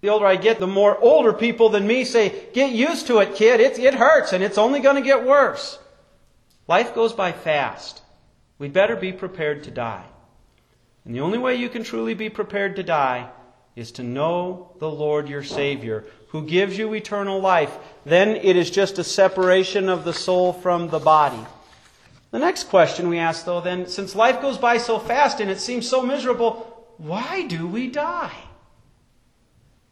The 0.00 0.10
older 0.10 0.26
I 0.26 0.36
get, 0.36 0.60
the 0.60 0.68
more 0.68 0.96
older 0.98 1.32
people 1.32 1.70
than 1.70 1.88
me 1.88 2.04
say, 2.04 2.44
Get 2.54 2.70
used 2.70 3.08
to 3.08 3.18
it, 3.18 3.34
kid. 3.34 3.58
It, 3.58 3.80
it 3.80 3.94
hurts 3.94 4.32
and 4.32 4.44
it's 4.44 4.56
only 4.56 4.78
going 4.78 4.94
to 4.94 5.02
get 5.02 5.26
worse. 5.26 5.80
Life 6.68 6.94
goes 6.94 7.12
by 7.12 7.32
fast. 7.32 8.00
We'd 8.60 8.72
better 8.72 8.94
be 8.94 9.12
prepared 9.12 9.64
to 9.64 9.72
die. 9.72 10.06
And 11.04 11.12
the 11.12 11.20
only 11.22 11.38
way 11.38 11.56
you 11.56 11.68
can 11.68 11.82
truly 11.82 12.14
be 12.14 12.30
prepared 12.30 12.76
to 12.76 12.84
die 12.84 13.28
is 13.74 13.90
to 13.92 14.04
know 14.04 14.72
the 14.78 14.90
Lord 14.90 15.28
your 15.28 15.42
Savior, 15.42 16.06
who 16.28 16.42
gives 16.42 16.76
you 16.76 16.92
eternal 16.94 17.40
life. 17.40 17.76
Then 18.04 18.36
it 18.36 18.56
is 18.56 18.70
just 18.70 18.98
a 18.98 19.04
separation 19.04 19.88
of 19.88 20.04
the 20.04 20.12
soul 20.12 20.52
from 20.52 20.88
the 20.88 20.98
body. 20.98 21.44
The 22.30 22.38
next 22.38 22.64
question 22.64 23.08
we 23.08 23.18
ask, 23.18 23.44
though, 23.44 23.60
then, 23.60 23.86
since 23.86 24.14
life 24.14 24.42
goes 24.42 24.58
by 24.58 24.78
so 24.78 24.98
fast 24.98 25.40
and 25.40 25.50
it 25.50 25.60
seems 25.60 25.88
so 25.88 26.02
miserable, 26.02 26.86
why 26.98 27.46
do 27.46 27.66
we 27.66 27.88
die? 27.88 28.36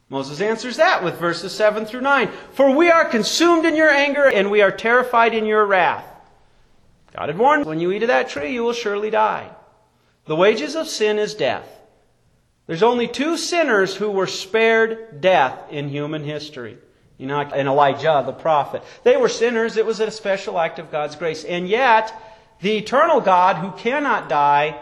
Moses 0.08 0.40
answers 0.40 0.76
that 0.76 1.02
with 1.02 1.18
verses 1.18 1.54
7 1.54 1.86
through 1.86 2.02
9. 2.02 2.28
For 2.52 2.74
we 2.76 2.90
are 2.90 3.04
consumed 3.04 3.64
in 3.64 3.76
your 3.76 3.88
anger 3.88 4.30
and 4.30 4.50
we 4.50 4.62
are 4.62 4.70
terrified 4.70 5.34
in 5.34 5.46
your 5.46 5.64
wrath. 5.64 6.04
God 7.16 7.28
had 7.28 7.38
warned, 7.38 7.64
when 7.64 7.80
you 7.80 7.92
eat 7.92 8.02
of 8.02 8.08
that 8.08 8.28
tree, 8.28 8.52
you 8.52 8.62
will 8.62 8.72
surely 8.72 9.10
die. 9.10 9.50
The 10.26 10.36
wages 10.36 10.74
of 10.74 10.88
sin 10.88 11.18
is 11.18 11.34
death. 11.34 11.73
There's 12.66 12.82
only 12.82 13.08
two 13.08 13.36
sinners 13.36 13.94
who 13.94 14.10
were 14.10 14.26
spared 14.26 15.20
death 15.20 15.70
in 15.70 15.88
human 15.88 16.24
history. 16.24 16.78
Enoch 17.20 17.50
and 17.54 17.68
Elijah, 17.68 18.22
the 18.24 18.32
prophet. 18.32 18.82
They 19.02 19.16
were 19.16 19.28
sinners. 19.28 19.76
It 19.76 19.86
was 19.86 20.00
a 20.00 20.10
special 20.10 20.58
act 20.58 20.78
of 20.78 20.90
God's 20.90 21.16
grace. 21.16 21.44
And 21.44 21.68
yet, 21.68 22.12
the 22.60 22.76
eternal 22.76 23.20
God 23.20 23.56
who 23.56 23.72
cannot 23.72 24.28
die 24.28 24.80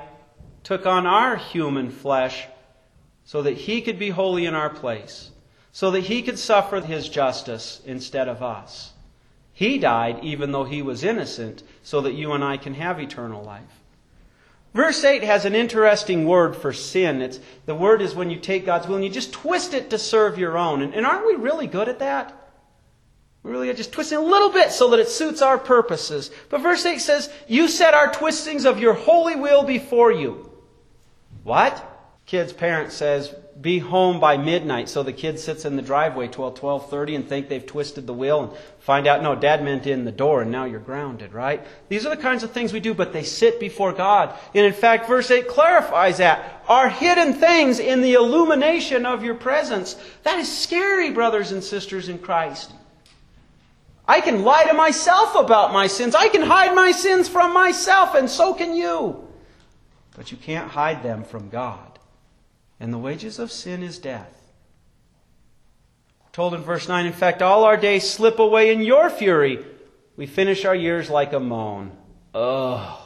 took 0.62 0.86
on 0.86 1.06
our 1.06 1.36
human 1.36 1.90
flesh 1.90 2.46
so 3.24 3.42
that 3.42 3.56
he 3.56 3.82
could 3.82 3.98
be 3.98 4.10
holy 4.10 4.46
in 4.46 4.54
our 4.54 4.70
place, 4.70 5.30
so 5.72 5.90
that 5.90 6.04
he 6.04 6.22
could 6.22 6.38
suffer 6.38 6.80
his 6.80 7.08
justice 7.08 7.80
instead 7.84 8.28
of 8.28 8.42
us. 8.42 8.92
He 9.52 9.78
died 9.78 10.20
even 10.22 10.52
though 10.52 10.64
he 10.64 10.82
was 10.82 11.04
innocent, 11.04 11.62
so 11.82 12.00
that 12.00 12.14
you 12.14 12.32
and 12.32 12.42
I 12.42 12.56
can 12.56 12.74
have 12.74 13.00
eternal 13.00 13.42
life. 13.42 13.81
Verse 14.74 15.04
8 15.04 15.22
has 15.22 15.44
an 15.44 15.54
interesting 15.54 16.26
word 16.26 16.56
for 16.56 16.72
sin. 16.72 17.20
It's, 17.20 17.38
the 17.66 17.74
word 17.74 18.00
is 18.00 18.14
when 18.14 18.30
you 18.30 18.38
take 18.38 18.64
God's 18.64 18.86
will 18.86 18.96
and 18.96 19.04
you 19.04 19.10
just 19.10 19.32
twist 19.32 19.74
it 19.74 19.90
to 19.90 19.98
serve 19.98 20.38
your 20.38 20.56
own. 20.56 20.80
And, 20.80 20.94
and 20.94 21.04
aren't 21.04 21.26
we 21.26 21.34
really 21.34 21.66
good 21.66 21.88
at 21.88 21.98
that? 21.98 22.34
We 23.42 23.50
really 23.50 23.68
are 23.68 23.74
just 23.74 23.92
twisting 23.92 24.18
a 24.18 24.22
little 24.22 24.50
bit 24.50 24.70
so 24.70 24.90
that 24.90 25.00
it 25.00 25.08
suits 25.08 25.42
our 25.42 25.58
purposes. 25.58 26.30
But 26.48 26.62
verse 26.62 26.86
8 26.86 27.00
says, 27.00 27.30
You 27.48 27.68
set 27.68 27.92
our 27.92 28.12
twistings 28.12 28.64
of 28.64 28.78
your 28.78 28.94
holy 28.94 29.36
will 29.36 29.64
before 29.64 30.12
you. 30.12 30.50
What? 31.42 31.91
Kid's 32.32 32.54
parent 32.54 32.92
says, 32.92 33.34
be 33.60 33.78
home 33.78 34.18
by 34.18 34.38
midnight. 34.38 34.88
So 34.88 35.02
the 35.02 35.12
kid 35.12 35.38
sits 35.38 35.66
in 35.66 35.76
the 35.76 35.82
driveway 35.82 36.28
till 36.28 36.50
12:30 36.50 37.14
and 37.14 37.28
think 37.28 37.50
they've 37.50 37.66
twisted 37.66 38.06
the 38.06 38.14
wheel 38.14 38.44
and 38.44 38.52
find 38.78 39.06
out 39.06 39.22
no, 39.22 39.34
dad 39.34 39.62
meant 39.62 39.86
in 39.86 40.06
the 40.06 40.12
door 40.12 40.40
and 40.40 40.50
now 40.50 40.64
you're 40.64 40.80
grounded, 40.80 41.34
right? 41.34 41.62
These 41.90 42.06
are 42.06 42.08
the 42.08 42.22
kinds 42.22 42.42
of 42.42 42.50
things 42.50 42.72
we 42.72 42.80
do, 42.80 42.94
but 42.94 43.12
they 43.12 43.22
sit 43.22 43.60
before 43.60 43.92
God. 43.92 44.34
And 44.54 44.64
in 44.64 44.72
fact, 44.72 45.08
verse 45.08 45.30
8 45.30 45.46
clarifies 45.46 46.16
that. 46.16 46.64
Are 46.68 46.88
hidden 46.88 47.34
things 47.34 47.78
in 47.78 48.00
the 48.00 48.14
illumination 48.14 49.04
of 49.04 49.22
your 49.22 49.34
presence. 49.34 49.94
That 50.22 50.38
is 50.38 50.50
scary, 50.50 51.10
brothers 51.10 51.52
and 51.52 51.62
sisters 51.62 52.08
in 52.08 52.18
Christ. 52.18 52.72
I 54.08 54.22
can 54.22 54.42
lie 54.42 54.64
to 54.64 54.72
myself 54.72 55.34
about 55.34 55.74
my 55.74 55.86
sins. 55.86 56.14
I 56.14 56.28
can 56.28 56.40
hide 56.40 56.74
my 56.74 56.92
sins 56.92 57.28
from 57.28 57.52
myself, 57.52 58.14
and 58.14 58.30
so 58.30 58.54
can 58.54 58.74
you. 58.74 59.28
But 60.16 60.32
you 60.32 60.38
can't 60.38 60.70
hide 60.70 61.02
them 61.02 61.24
from 61.24 61.50
God 61.50 61.91
and 62.82 62.92
the 62.92 62.98
wages 62.98 63.38
of 63.38 63.52
sin 63.52 63.80
is 63.80 63.96
death. 63.96 64.52
Told 66.32 66.52
in 66.52 66.62
verse 66.62 66.88
9, 66.88 67.06
in 67.06 67.12
fact, 67.12 67.40
all 67.40 67.62
our 67.62 67.76
days 67.76 68.10
slip 68.10 68.40
away 68.40 68.72
in 68.72 68.80
your 68.80 69.08
fury. 69.08 69.64
We 70.16 70.26
finish 70.26 70.64
our 70.64 70.74
years 70.74 71.08
like 71.08 71.32
a 71.32 71.38
moan. 71.38 71.92
Ugh. 72.34 72.98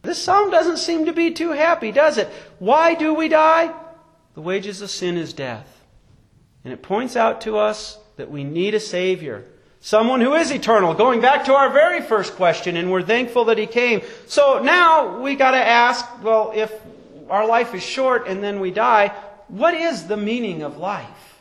This 0.00 0.22
psalm 0.22 0.50
doesn't 0.50 0.78
seem 0.78 1.04
to 1.04 1.12
be 1.12 1.32
too 1.32 1.50
happy, 1.50 1.92
does 1.92 2.16
it? 2.16 2.28
Why 2.60 2.94
do 2.94 3.12
we 3.12 3.28
die? 3.28 3.74
The 4.34 4.40
wages 4.40 4.80
of 4.80 4.88
sin 4.88 5.18
is 5.18 5.34
death. 5.34 5.82
And 6.64 6.72
it 6.72 6.80
points 6.80 7.14
out 7.14 7.42
to 7.42 7.58
us 7.58 7.98
that 8.16 8.30
we 8.30 8.42
need 8.42 8.74
a 8.74 8.80
Savior. 8.80 9.44
Someone 9.80 10.22
who 10.22 10.32
is 10.32 10.50
eternal. 10.50 10.94
Going 10.94 11.20
back 11.20 11.44
to 11.44 11.52
our 11.52 11.68
very 11.68 12.00
first 12.00 12.36
question, 12.36 12.78
and 12.78 12.90
we're 12.90 13.02
thankful 13.02 13.44
that 13.46 13.58
He 13.58 13.66
came. 13.66 14.00
So 14.28 14.62
now 14.62 15.20
we 15.20 15.34
gotta 15.34 15.58
ask, 15.58 16.06
well, 16.22 16.50
if 16.54 16.72
our 17.30 17.46
life 17.46 17.74
is 17.74 17.82
short 17.82 18.26
and 18.28 18.42
then 18.42 18.60
we 18.60 18.70
die, 18.70 19.08
what 19.48 19.74
is 19.74 20.06
the 20.06 20.16
meaning 20.16 20.62
of 20.62 20.78
life? 20.78 21.40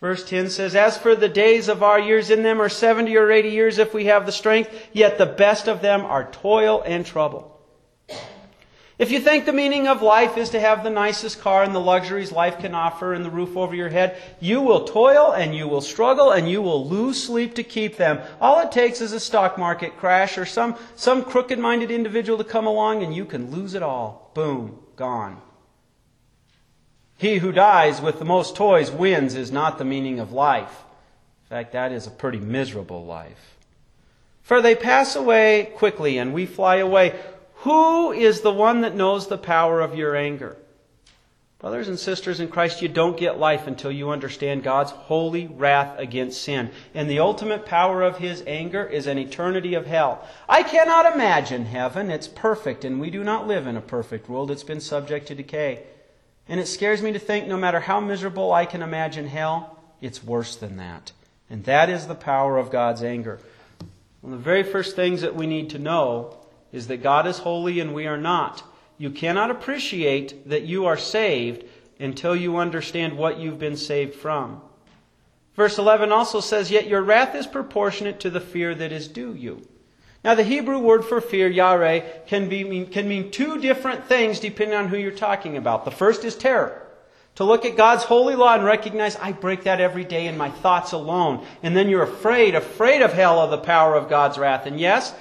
Verse 0.00 0.28
10 0.28 0.50
says, 0.50 0.74
As 0.74 0.96
for 0.96 1.16
the 1.16 1.28
days 1.28 1.68
of 1.68 1.82
our 1.82 1.98
years 1.98 2.30
in 2.30 2.42
them 2.42 2.60
are 2.60 2.68
70 2.68 3.16
or 3.16 3.30
80 3.30 3.48
years 3.48 3.78
if 3.78 3.94
we 3.94 4.06
have 4.06 4.26
the 4.26 4.32
strength, 4.32 4.70
yet 4.92 5.18
the 5.18 5.26
best 5.26 5.68
of 5.68 5.80
them 5.80 6.04
are 6.04 6.30
toil 6.30 6.82
and 6.84 7.06
trouble. 7.06 7.55
If 8.98 9.10
you 9.10 9.20
think 9.20 9.44
the 9.44 9.52
meaning 9.52 9.88
of 9.88 10.00
life 10.00 10.38
is 10.38 10.48
to 10.50 10.60
have 10.60 10.82
the 10.82 10.88
nicest 10.88 11.40
car 11.40 11.62
and 11.62 11.74
the 11.74 11.80
luxuries 11.80 12.32
life 12.32 12.58
can 12.58 12.74
offer 12.74 13.12
and 13.12 13.22
the 13.22 13.30
roof 13.30 13.54
over 13.54 13.74
your 13.74 13.90
head, 13.90 14.16
you 14.40 14.62
will 14.62 14.84
toil 14.84 15.32
and 15.32 15.54
you 15.54 15.68
will 15.68 15.82
struggle 15.82 16.30
and 16.30 16.50
you 16.50 16.62
will 16.62 16.88
lose 16.88 17.22
sleep 17.22 17.54
to 17.56 17.62
keep 17.62 17.96
them. 17.96 18.20
All 18.40 18.60
it 18.60 18.72
takes 18.72 19.02
is 19.02 19.12
a 19.12 19.20
stock 19.20 19.58
market 19.58 19.98
crash 19.98 20.38
or 20.38 20.46
some, 20.46 20.76
some 20.94 21.24
crooked 21.24 21.58
minded 21.58 21.90
individual 21.90 22.38
to 22.38 22.44
come 22.44 22.66
along 22.66 23.02
and 23.02 23.14
you 23.14 23.26
can 23.26 23.50
lose 23.50 23.74
it 23.74 23.82
all. 23.82 24.30
Boom, 24.32 24.78
gone. 24.96 25.42
He 27.18 27.36
who 27.36 27.52
dies 27.52 28.00
with 28.00 28.18
the 28.18 28.24
most 28.24 28.56
toys 28.56 28.90
wins 28.90 29.34
is 29.34 29.52
not 29.52 29.76
the 29.76 29.84
meaning 29.84 30.20
of 30.20 30.32
life. 30.32 30.84
In 31.44 31.56
fact, 31.56 31.72
that 31.72 31.92
is 31.92 32.06
a 32.06 32.10
pretty 32.10 32.40
miserable 32.40 33.04
life. 33.04 33.56
For 34.42 34.62
they 34.62 34.74
pass 34.74 35.16
away 35.16 35.72
quickly 35.76 36.16
and 36.16 36.32
we 36.32 36.46
fly 36.46 36.76
away. 36.76 37.18
Who 37.66 38.12
is 38.12 38.42
the 38.42 38.52
one 38.52 38.82
that 38.82 38.94
knows 38.94 39.26
the 39.26 39.36
power 39.36 39.80
of 39.80 39.96
your 39.96 40.14
anger? 40.14 40.56
Brothers 41.58 41.88
and 41.88 41.98
sisters 41.98 42.38
in 42.38 42.46
Christ, 42.46 42.80
you 42.80 42.86
don't 42.86 43.16
get 43.16 43.40
life 43.40 43.66
until 43.66 43.90
you 43.90 44.10
understand 44.10 44.62
God's 44.62 44.92
holy 44.92 45.48
wrath 45.48 45.98
against 45.98 46.42
sin. 46.42 46.70
And 46.94 47.10
the 47.10 47.18
ultimate 47.18 47.66
power 47.66 48.04
of 48.04 48.18
His 48.18 48.44
anger 48.46 48.84
is 48.84 49.08
an 49.08 49.18
eternity 49.18 49.74
of 49.74 49.84
hell. 49.84 50.24
I 50.48 50.62
cannot 50.62 51.12
imagine 51.12 51.64
heaven. 51.64 52.08
It's 52.08 52.28
perfect, 52.28 52.84
and 52.84 53.00
we 53.00 53.10
do 53.10 53.24
not 53.24 53.48
live 53.48 53.66
in 53.66 53.76
a 53.76 53.80
perfect 53.80 54.28
world. 54.28 54.52
It's 54.52 54.62
been 54.62 54.80
subject 54.80 55.26
to 55.26 55.34
decay. 55.34 55.82
And 56.48 56.60
it 56.60 56.68
scares 56.68 57.02
me 57.02 57.10
to 57.14 57.18
think 57.18 57.48
no 57.48 57.56
matter 57.56 57.80
how 57.80 57.98
miserable 57.98 58.52
I 58.52 58.64
can 58.64 58.80
imagine 58.80 59.26
hell, 59.26 59.82
it's 60.00 60.22
worse 60.22 60.54
than 60.54 60.76
that. 60.76 61.10
And 61.50 61.64
that 61.64 61.90
is 61.90 62.06
the 62.06 62.14
power 62.14 62.58
of 62.58 62.70
God's 62.70 63.02
anger. 63.02 63.40
One 64.20 64.34
of 64.34 64.38
the 64.38 64.44
very 64.44 64.62
first 64.62 64.94
things 64.94 65.22
that 65.22 65.34
we 65.34 65.48
need 65.48 65.70
to 65.70 65.80
know 65.80 66.38
is 66.72 66.88
that 66.88 67.02
God 67.02 67.26
is 67.26 67.38
holy 67.38 67.80
and 67.80 67.94
we 67.94 68.06
are 68.06 68.16
not. 68.16 68.62
You 68.98 69.10
cannot 69.10 69.50
appreciate 69.50 70.48
that 70.48 70.62
you 70.62 70.86
are 70.86 70.96
saved 70.96 71.64
until 71.98 72.34
you 72.34 72.56
understand 72.56 73.16
what 73.16 73.38
you've 73.38 73.58
been 73.58 73.76
saved 73.76 74.14
from. 74.14 74.60
Verse 75.54 75.78
11 75.78 76.12
also 76.12 76.40
says, 76.40 76.70
Yet 76.70 76.86
your 76.86 77.02
wrath 77.02 77.34
is 77.34 77.46
proportionate 77.46 78.20
to 78.20 78.30
the 78.30 78.40
fear 78.40 78.74
that 78.74 78.92
is 78.92 79.08
due 79.08 79.34
you. 79.34 79.66
Now, 80.22 80.34
the 80.34 80.42
Hebrew 80.42 80.78
word 80.78 81.04
for 81.04 81.20
fear, 81.20 81.48
yare, 81.48 82.02
can, 82.26 82.48
be, 82.48 82.84
can 82.86 83.08
mean 83.08 83.30
two 83.30 83.60
different 83.60 84.06
things 84.06 84.40
depending 84.40 84.76
on 84.76 84.88
who 84.88 84.96
you're 84.96 85.12
talking 85.12 85.56
about. 85.56 85.84
The 85.84 85.90
first 85.90 86.24
is 86.24 86.34
terror. 86.34 86.82
To 87.36 87.44
look 87.44 87.64
at 87.64 87.76
God's 87.76 88.04
holy 88.04 88.34
law 88.34 88.54
and 88.54 88.64
recognize, 88.64 89.14
I 89.16 89.32
break 89.32 89.64
that 89.64 89.80
every 89.80 90.04
day 90.04 90.26
in 90.26 90.38
my 90.38 90.50
thoughts 90.50 90.92
alone. 90.92 91.46
And 91.62 91.76
then 91.76 91.88
you're 91.88 92.02
afraid, 92.02 92.54
afraid 92.54 93.02
of 93.02 93.12
hell, 93.12 93.38
of 93.38 93.50
the 93.50 93.58
power 93.58 93.94
of 93.94 94.08
God's 94.08 94.38
wrath. 94.38 94.66
And 94.66 94.80
yes, 94.80 95.14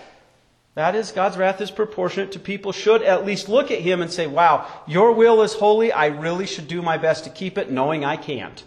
that 0.75 0.93
is, 0.93 1.13
God's 1.13 1.37
wrath 1.37 1.61
is 1.61 1.71
proportionate 1.71 2.33
to 2.33 2.39
people 2.39 2.73
should 2.73 3.01
at 3.01 3.25
least 3.25 3.47
look 3.47 3.71
at 3.71 3.79
Him 3.79 4.01
and 4.01 4.11
say, 4.11 4.27
wow, 4.27 4.67
your 4.85 5.13
will 5.13 5.41
is 5.41 5.53
holy. 5.53 5.91
I 5.91 6.07
really 6.07 6.45
should 6.45 6.67
do 6.67 6.81
my 6.81 6.97
best 6.97 7.23
to 7.23 7.29
keep 7.29 7.57
it, 7.57 7.71
knowing 7.71 8.03
I 8.03 8.17
can't. 8.17 8.61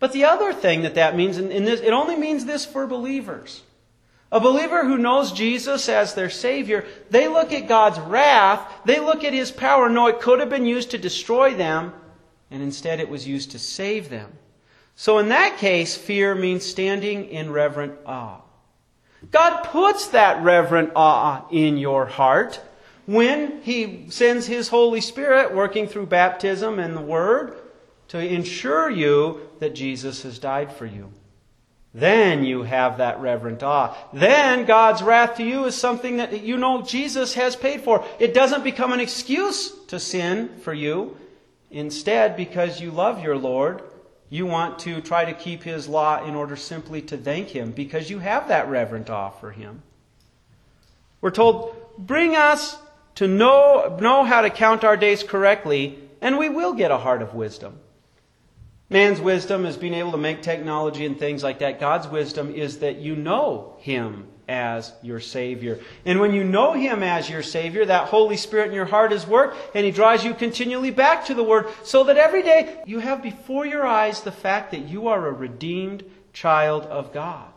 But 0.00 0.12
the 0.12 0.24
other 0.24 0.52
thing 0.52 0.82
that 0.82 0.96
that 0.96 1.16
means, 1.16 1.38
and 1.38 1.50
this, 1.50 1.80
it 1.80 1.92
only 1.92 2.16
means 2.16 2.44
this 2.44 2.66
for 2.66 2.86
believers. 2.86 3.62
A 4.32 4.40
believer 4.40 4.84
who 4.84 4.98
knows 4.98 5.30
Jesus 5.30 5.88
as 5.88 6.14
their 6.14 6.30
Savior, 6.30 6.84
they 7.10 7.28
look 7.28 7.52
at 7.52 7.68
God's 7.68 8.00
wrath, 8.00 8.68
they 8.84 8.98
look 8.98 9.22
at 9.22 9.32
His 9.32 9.52
power, 9.52 9.88
know 9.88 10.08
it 10.08 10.20
could 10.20 10.40
have 10.40 10.50
been 10.50 10.66
used 10.66 10.90
to 10.90 10.98
destroy 10.98 11.54
them, 11.54 11.92
and 12.50 12.60
instead 12.60 12.98
it 12.98 13.08
was 13.08 13.28
used 13.28 13.52
to 13.52 13.58
save 13.60 14.08
them. 14.08 14.32
So 14.96 15.18
in 15.18 15.28
that 15.28 15.58
case, 15.58 15.96
fear 15.96 16.34
means 16.34 16.66
standing 16.66 17.28
in 17.28 17.52
reverent 17.52 17.94
awe. 18.04 18.40
God 19.30 19.62
puts 19.64 20.08
that 20.08 20.42
reverent 20.42 20.92
awe 20.96 21.46
in 21.50 21.76
your 21.76 22.06
heart 22.06 22.60
when 23.06 23.62
He 23.62 24.06
sends 24.10 24.46
His 24.46 24.68
Holy 24.68 25.00
Spirit 25.00 25.54
working 25.54 25.86
through 25.86 26.06
baptism 26.06 26.78
and 26.78 26.96
the 26.96 27.02
Word 27.02 27.56
to 28.08 28.18
ensure 28.18 28.90
you 28.90 29.40
that 29.60 29.74
Jesus 29.74 30.22
has 30.22 30.38
died 30.38 30.72
for 30.72 30.86
you. 30.86 31.10
Then 31.94 32.44
you 32.44 32.64
have 32.64 32.98
that 32.98 33.20
reverent 33.20 33.62
awe. 33.62 33.96
Then 34.12 34.64
God's 34.64 35.00
wrath 35.00 35.36
to 35.36 35.44
you 35.44 35.64
is 35.66 35.76
something 35.76 36.16
that 36.16 36.42
you 36.42 36.56
know 36.56 36.82
Jesus 36.82 37.34
has 37.34 37.54
paid 37.54 37.82
for. 37.82 38.04
It 38.18 38.34
doesn't 38.34 38.64
become 38.64 38.92
an 38.92 38.98
excuse 38.98 39.72
to 39.86 40.00
sin 40.00 40.48
for 40.62 40.74
you. 40.74 41.16
Instead, 41.70 42.36
because 42.36 42.80
you 42.80 42.90
love 42.90 43.22
your 43.22 43.36
Lord, 43.36 43.82
you 44.30 44.46
want 44.46 44.78
to 44.80 45.00
try 45.00 45.24
to 45.24 45.32
keep 45.32 45.62
his 45.62 45.88
law 45.88 46.24
in 46.24 46.34
order 46.34 46.56
simply 46.56 47.02
to 47.02 47.16
thank 47.16 47.48
him 47.48 47.70
because 47.72 48.10
you 48.10 48.18
have 48.18 48.48
that 48.48 48.68
reverent 48.68 49.10
awe 49.10 49.30
for 49.30 49.50
him. 49.52 49.82
We're 51.20 51.30
told, 51.30 51.76
bring 51.98 52.34
us 52.36 52.76
to 53.16 53.28
know, 53.28 53.96
know 54.00 54.24
how 54.24 54.42
to 54.42 54.50
count 54.50 54.84
our 54.84 54.96
days 54.96 55.22
correctly, 55.22 55.98
and 56.20 56.38
we 56.38 56.48
will 56.48 56.74
get 56.74 56.90
a 56.90 56.98
heart 56.98 57.22
of 57.22 57.34
wisdom. 57.34 57.78
Man's 58.90 59.20
wisdom 59.20 59.64
is 59.64 59.76
being 59.76 59.94
able 59.94 60.12
to 60.12 60.18
make 60.18 60.42
technology 60.42 61.06
and 61.06 61.18
things 61.18 61.42
like 61.42 61.60
that. 61.60 61.80
God's 61.80 62.06
wisdom 62.08 62.54
is 62.54 62.80
that 62.80 62.96
you 62.96 63.16
know 63.16 63.76
him 63.78 64.28
as 64.48 64.92
your 65.02 65.20
Savior. 65.20 65.80
And 66.04 66.20
when 66.20 66.34
you 66.34 66.44
know 66.44 66.72
Him 66.72 67.02
as 67.02 67.28
your 67.30 67.42
Savior, 67.42 67.84
that 67.84 68.08
Holy 68.08 68.36
Spirit 68.36 68.68
in 68.68 68.74
your 68.74 68.84
heart 68.84 69.12
is 69.12 69.26
work, 69.26 69.56
and 69.74 69.84
He 69.84 69.92
draws 69.92 70.24
you 70.24 70.34
continually 70.34 70.90
back 70.90 71.26
to 71.26 71.34
the 71.34 71.42
Word, 71.42 71.68
so 71.82 72.04
that 72.04 72.16
every 72.16 72.42
day 72.42 72.82
you 72.86 72.98
have 72.98 73.22
before 73.22 73.66
your 73.66 73.86
eyes 73.86 74.20
the 74.20 74.32
fact 74.32 74.70
that 74.72 74.88
you 74.88 75.08
are 75.08 75.26
a 75.26 75.32
redeemed 75.32 76.04
child 76.32 76.84
of 76.84 77.12
God. 77.12 77.48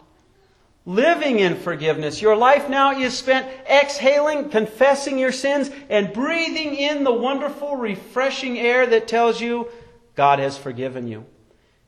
Living 0.86 1.39
in 1.39 1.58
forgiveness. 1.58 2.22
Your 2.22 2.38
life 2.38 2.70
now 2.70 2.98
is 2.98 3.17
spent 3.17 3.46
exhaling, 3.70 4.50
confessing 4.50 5.20
your 5.20 5.34
sins, 5.34 5.70
and 5.89 6.13
breathing 6.13 6.75
in 6.75 7.03
the 7.03 7.12
wonderful, 7.12 7.75
refreshing 7.75 8.58
air 8.58 8.88
that 8.88 9.08
tells 9.08 9.41
you 9.41 9.67
God 10.15 10.39
has 10.39 10.58
forgiven 10.58 11.10
you. 11.10 11.25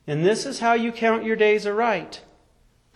And 0.05 0.25
this 0.25 0.45
is 0.45 0.59
how 0.59 0.73
you 0.73 0.91
count 0.91 1.23
your 1.23 1.37
days 1.37 1.65
aright. 1.65 2.21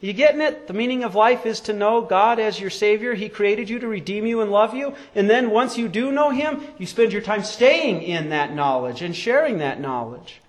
You 0.04 0.12
getting 0.12 0.42
it? 0.42 0.68
The 0.68 0.74
meaning 0.74 1.06
of 1.06 1.16
life 1.16 1.46
is 1.46 1.62
to 1.62 1.72
know 1.72 2.02
God 2.02 2.38
as 2.38 2.60
your 2.60 2.70
Savior. 2.70 3.14
He 3.14 3.30
created 3.30 3.70
you 3.70 3.80
to 3.80 3.88
redeem 3.88 4.26
you 4.26 4.42
and 4.42 4.52
love 4.52 4.74
you. 4.74 4.96
And 5.16 5.30
then 5.30 5.50
once 5.50 5.78
you 5.78 5.88
do 5.88 6.12
know 6.12 6.30
Him, 6.30 6.62
you 6.78 6.86
spend 6.86 7.14
your 7.14 7.22
time 7.22 7.42
staying 7.42 8.02
in 8.02 8.32
that 8.32 8.54
knowledge 8.54 9.02
and 9.02 9.16
sharing 9.16 9.60
that 9.60 9.80
knowledge. 9.80 10.42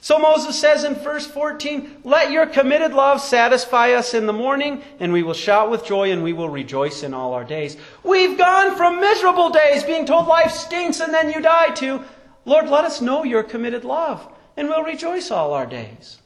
So 0.00 0.18
Moses 0.18 0.58
says 0.58 0.84
in 0.84 0.94
verse 0.94 1.26
14, 1.26 1.98
Let 2.02 2.30
your 2.30 2.46
committed 2.46 2.94
love 2.94 3.20
satisfy 3.20 3.92
us 3.92 4.14
in 4.14 4.24
the 4.24 4.32
morning, 4.32 4.82
and 4.98 5.12
we 5.12 5.22
will 5.22 5.34
shout 5.34 5.70
with 5.70 5.84
joy 5.84 6.10
and 6.10 6.22
we 6.22 6.32
will 6.32 6.48
rejoice 6.48 7.02
in 7.02 7.12
all 7.12 7.34
our 7.34 7.44
days. 7.44 7.76
We've 8.04 8.38
gone 8.38 8.74
from 8.74 9.02
miserable 9.02 9.50
days, 9.50 9.84
being 9.84 10.06
told 10.06 10.28
life 10.28 10.50
stinks 10.50 11.00
and 11.00 11.12
then 11.12 11.30
you 11.30 11.42
die, 11.42 11.72
to, 11.74 12.02
Lord, 12.46 12.70
let 12.70 12.86
us 12.86 13.02
know 13.02 13.22
your 13.22 13.42
committed 13.42 13.84
love, 13.84 14.26
and 14.56 14.68
we'll 14.68 14.82
rejoice 14.82 15.30
all 15.30 15.52
our 15.52 15.66
days. 15.66 16.20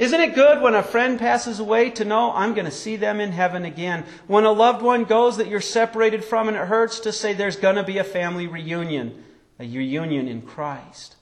Isn't 0.00 0.22
it 0.22 0.34
good 0.34 0.62
when 0.62 0.74
a 0.74 0.82
friend 0.82 1.18
passes 1.18 1.60
away 1.60 1.90
to 1.90 2.06
know 2.06 2.32
I'm 2.32 2.54
going 2.54 2.64
to 2.64 2.70
see 2.70 2.96
them 2.96 3.20
in 3.20 3.32
heaven 3.32 3.66
again? 3.66 4.06
When 4.26 4.44
a 4.44 4.50
loved 4.50 4.80
one 4.80 5.04
goes 5.04 5.36
that 5.36 5.48
you're 5.48 5.60
separated 5.60 6.24
from 6.24 6.48
and 6.48 6.56
it 6.56 6.68
hurts 6.68 7.00
to 7.00 7.12
say 7.12 7.34
there's 7.34 7.56
going 7.56 7.76
to 7.76 7.82
be 7.82 7.98
a 7.98 8.04
family 8.04 8.46
reunion, 8.46 9.22
a 9.58 9.64
reunion 9.64 10.26
in 10.26 10.40
Christ. 10.40 11.16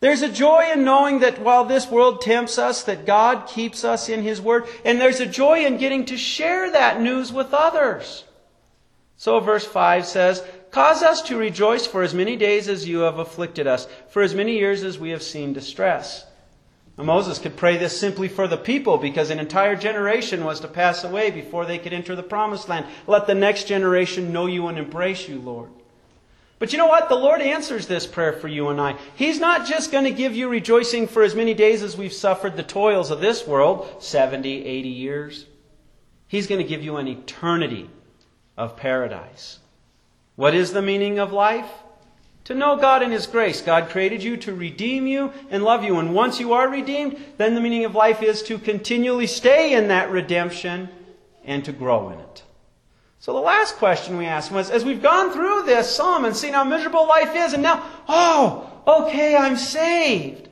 There's 0.00 0.20
a 0.20 0.30
joy 0.30 0.72
in 0.74 0.84
knowing 0.84 1.20
that 1.20 1.40
while 1.40 1.64
this 1.64 1.90
world 1.90 2.20
tempts 2.20 2.58
us, 2.58 2.82
that 2.82 3.06
God 3.06 3.48
keeps 3.48 3.82
us 3.82 4.10
in 4.10 4.22
His 4.22 4.42
Word. 4.42 4.66
And 4.84 5.00
there's 5.00 5.20
a 5.20 5.26
joy 5.26 5.64
in 5.64 5.78
getting 5.78 6.04
to 6.06 6.18
share 6.18 6.70
that 6.70 7.00
news 7.00 7.32
with 7.32 7.54
others. 7.54 8.24
So 9.16 9.40
verse 9.40 9.64
5 9.64 10.04
says, 10.04 10.44
Cause 10.70 11.02
us 11.02 11.22
to 11.22 11.38
rejoice 11.38 11.86
for 11.86 12.02
as 12.02 12.12
many 12.12 12.36
days 12.36 12.68
as 12.68 12.86
you 12.86 12.98
have 13.00 13.18
afflicted 13.18 13.66
us, 13.66 13.88
for 14.10 14.20
as 14.20 14.34
many 14.34 14.58
years 14.58 14.84
as 14.84 14.98
we 14.98 15.10
have 15.10 15.22
seen 15.22 15.54
distress. 15.54 16.26
Moses 17.02 17.38
could 17.38 17.56
pray 17.56 17.76
this 17.76 17.98
simply 17.98 18.28
for 18.28 18.46
the 18.46 18.56
people 18.56 18.98
because 18.98 19.30
an 19.30 19.38
entire 19.38 19.76
generation 19.76 20.44
was 20.44 20.60
to 20.60 20.68
pass 20.68 21.04
away 21.04 21.30
before 21.30 21.64
they 21.64 21.78
could 21.78 21.92
enter 21.92 22.14
the 22.14 22.22
promised 22.22 22.68
land. 22.68 22.86
Let 23.06 23.26
the 23.26 23.34
next 23.34 23.64
generation 23.64 24.32
know 24.32 24.46
you 24.46 24.66
and 24.66 24.78
embrace 24.78 25.28
you, 25.28 25.40
Lord. 25.40 25.70
But 26.58 26.72
you 26.72 26.78
know 26.78 26.86
what? 26.86 27.08
The 27.08 27.16
Lord 27.16 27.40
answers 27.40 27.88
this 27.88 28.06
prayer 28.06 28.32
for 28.32 28.46
you 28.46 28.68
and 28.68 28.80
I. 28.80 28.96
He's 29.16 29.40
not 29.40 29.66
just 29.66 29.90
going 29.90 30.04
to 30.04 30.12
give 30.12 30.36
you 30.36 30.48
rejoicing 30.48 31.08
for 31.08 31.24
as 31.24 31.34
many 31.34 31.54
days 31.54 31.82
as 31.82 31.96
we've 31.96 32.12
suffered 32.12 32.56
the 32.56 32.62
toils 32.62 33.10
of 33.10 33.20
this 33.20 33.46
world 33.46 34.00
70, 34.00 34.64
80 34.64 34.88
years. 34.88 35.46
He's 36.28 36.46
going 36.46 36.62
to 36.62 36.68
give 36.68 36.84
you 36.84 36.98
an 36.98 37.08
eternity 37.08 37.90
of 38.56 38.76
paradise. 38.76 39.58
What 40.36 40.54
is 40.54 40.72
the 40.72 40.82
meaning 40.82 41.18
of 41.18 41.32
life? 41.32 41.68
To 42.44 42.54
know 42.54 42.76
God 42.76 43.02
and 43.02 43.12
His 43.12 43.26
grace. 43.26 43.60
God 43.60 43.88
created 43.88 44.22
you 44.22 44.36
to 44.38 44.54
redeem 44.54 45.06
you 45.06 45.32
and 45.50 45.62
love 45.62 45.84
you. 45.84 45.98
And 45.98 46.14
once 46.14 46.40
you 46.40 46.52
are 46.52 46.68
redeemed, 46.68 47.16
then 47.38 47.54
the 47.54 47.60
meaning 47.60 47.84
of 47.84 47.94
life 47.94 48.22
is 48.22 48.42
to 48.44 48.58
continually 48.58 49.26
stay 49.26 49.74
in 49.74 49.88
that 49.88 50.10
redemption 50.10 50.88
and 51.44 51.64
to 51.64 51.72
grow 51.72 52.10
in 52.10 52.18
it. 52.18 52.42
So 53.20 53.32
the 53.32 53.38
last 53.38 53.76
question 53.76 54.16
we 54.16 54.26
asked 54.26 54.50
was, 54.50 54.68
as 54.68 54.84
we've 54.84 55.00
gone 55.00 55.32
through 55.32 55.62
this 55.62 55.94
psalm 55.94 56.24
and 56.24 56.34
seen 56.34 56.54
how 56.54 56.64
miserable 56.64 57.06
life 57.06 57.36
is, 57.36 57.52
and 57.52 57.62
now, 57.62 57.84
oh, 58.08 58.82
okay, 58.84 59.36
I'm 59.36 59.56
saved. 59.56 60.48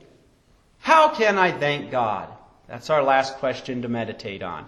How 0.79 1.09
can 1.09 1.37
I 1.37 1.51
thank 1.51 1.91
God? 1.91 2.29
That's 2.69 2.89
our 2.89 3.03
last 3.03 3.35
question 3.39 3.81
to 3.81 3.89
meditate 3.89 4.41
on. 4.41 4.65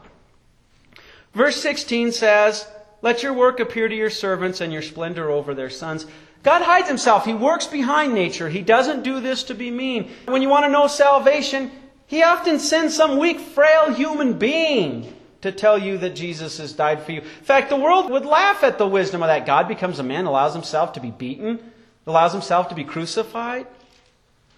Verse 1.34 1.56
16 1.62 2.12
says, 2.12 2.68
Let 3.02 3.24
your 3.24 3.34
work 3.34 3.62
appear 3.62 3.88
to 3.88 3.96
your 3.96 4.10
servants 4.10 4.60
and 4.60 4.74
your 4.74 4.82
splendor 4.82 5.32
over 5.32 5.54
their 5.54 5.70
sons. 5.70 6.06
God 6.44 6.62
hides 6.62 6.90
himself. 6.90 7.26
He 7.26 7.34
works 7.34 7.68
behind 7.68 8.14
nature. 8.14 8.50
He 8.50 8.62
doesn't 8.62 9.04
do 9.04 9.22
this 9.22 9.44
to 9.44 9.56
be 9.56 9.72
mean. 9.72 10.12
When 10.26 10.42
you 10.42 10.50
want 10.50 10.66
to 10.66 10.72
know 10.72 10.88
salvation, 10.88 11.72
he 12.06 12.22
often 12.22 12.60
sends 12.60 12.96
some 12.96 13.18
weak, 13.18 13.40
frail 13.40 13.94
human 13.94 14.38
being 14.38 15.14
to 15.42 15.52
tell 15.52 15.78
you 15.78 15.98
that 15.98 16.16
Jesus 16.16 16.58
has 16.58 16.74
died 16.74 17.02
for 17.02 17.14
you. 17.14 17.22
In 17.22 17.44
fact, 17.44 17.70
the 17.70 17.78
world 17.78 18.12
would 18.12 18.26
laugh 18.26 18.64
at 18.64 18.78
the 18.78 18.88
wisdom 18.88 19.24
of 19.24 19.28
that. 19.28 19.46
God 19.46 19.68
becomes 19.68 20.00
a 20.00 20.04
man, 20.04 20.26
allows 20.26 20.54
himself 20.54 20.94
to 20.94 21.00
be 21.00 21.12
beaten, 21.12 21.60
allows 22.06 22.34
himself 22.34 22.70
to 22.70 22.76
be 22.76 22.84
crucified. 22.84 23.68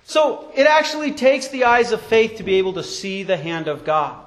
So 0.05 0.51
it 0.55 0.67
actually 0.67 1.11
takes 1.11 1.47
the 1.47 1.65
eyes 1.65 1.91
of 1.91 2.01
faith 2.01 2.37
to 2.37 2.43
be 2.43 2.55
able 2.55 2.73
to 2.73 2.83
see 2.83 3.23
the 3.23 3.37
hand 3.37 3.67
of 3.67 3.85
God. 3.85 4.24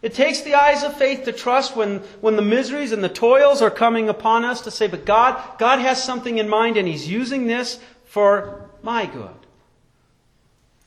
It 0.00 0.14
takes 0.14 0.42
the 0.42 0.54
eyes 0.54 0.82
of 0.84 0.96
faith 0.96 1.24
to 1.24 1.32
trust 1.32 1.74
when, 1.74 1.98
when 2.20 2.36
the 2.36 2.42
miseries 2.42 2.92
and 2.92 3.02
the 3.02 3.08
toils 3.08 3.60
are 3.60 3.70
coming 3.70 4.08
upon 4.08 4.44
us 4.44 4.60
to 4.62 4.70
say, 4.70 4.86
but 4.86 5.04
God, 5.04 5.58
God 5.58 5.80
has 5.80 6.02
something 6.02 6.38
in 6.38 6.48
mind 6.48 6.76
and 6.76 6.86
He's 6.86 7.08
using 7.08 7.46
this 7.46 7.80
for 8.04 8.70
my 8.82 9.06
good. 9.06 9.34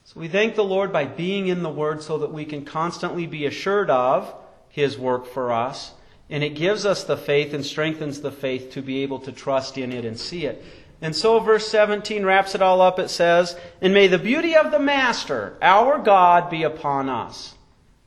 So 0.06 0.20
we 0.20 0.28
thank 0.28 0.56
the 0.56 0.64
Lord 0.64 0.94
by 0.94 1.06
being 1.06 1.48
in 1.48 1.64
the 1.64 1.70
Word 1.70 2.02
so 2.02 2.20
that 2.20 2.32
we 2.32 2.46
can 2.46 2.66
constantly 2.66 3.28
be 3.28 3.46
assured 3.46 3.90
of 3.90 4.34
his 4.72 4.98
work 4.98 5.28
for 5.28 5.52
us. 5.52 5.94
And 6.30 6.44
it 6.44 6.56
gives 6.56 6.86
us 6.86 7.04
the 7.04 7.18
faith 7.18 7.54
and 7.54 7.66
strengthens 7.66 8.22
the 8.22 8.32
faith 8.32 8.72
to 8.72 8.82
be 8.82 9.04
able 9.04 9.20
to 9.20 9.32
trust 9.32 9.78
in 9.78 9.92
it 9.92 10.06
and 10.06 10.18
see 10.18 10.46
it. 10.46 10.64
And 11.02 11.16
so 11.16 11.40
verse 11.40 11.68
17 11.68 12.26
wraps 12.26 12.56
it 12.56 12.62
all 12.62 12.80
up. 12.80 13.00
It 13.00 13.10
says, 13.10 13.58
And 13.82 13.94
may 13.94 14.08
the 14.08 14.20
beauty 14.20 14.56
of 14.56 14.72
the 14.72 14.80
Master, 14.80 15.58
our 15.62 16.00
God, 16.00 16.50
be 16.50 16.64
upon 16.64 17.10
us. 17.10 17.56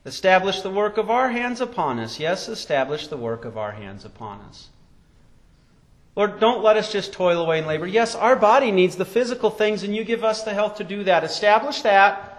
Establish 0.06 0.60
the 0.60 0.70
work 0.70 0.98
of 0.98 1.10
our 1.10 1.30
hands 1.30 1.60
upon 1.60 1.98
us. 1.98 2.20
Yes, 2.20 2.48
establish 2.48 3.06
the 3.06 3.16
work 3.16 3.44
of 3.44 3.56
our 3.56 3.72
hands 3.72 4.04
upon 4.04 4.40
us. 4.40 4.68
Lord, 6.16 6.38
don't 6.38 6.62
let 6.62 6.76
us 6.76 6.92
just 6.92 7.12
toil 7.12 7.40
away 7.40 7.58
in 7.58 7.66
labor. 7.66 7.86
Yes, 7.86 8.14
our 8.14 8.36
body 8.36 8.70
needs 8.70 8.96
the 8.96 9.04
physical 9.04 9.50
things, 9.50 9.82
and 9.82 9.96
you 9.96 10.04
give 10.04 10.22
us 10.22 10.42
the 10.42 10.54
health 10.54 10.76
to 10.76 10.84
do 10.84 11.04
that. 11.04 11.24
Establish 11.24 11.82
that. 11.82 12.30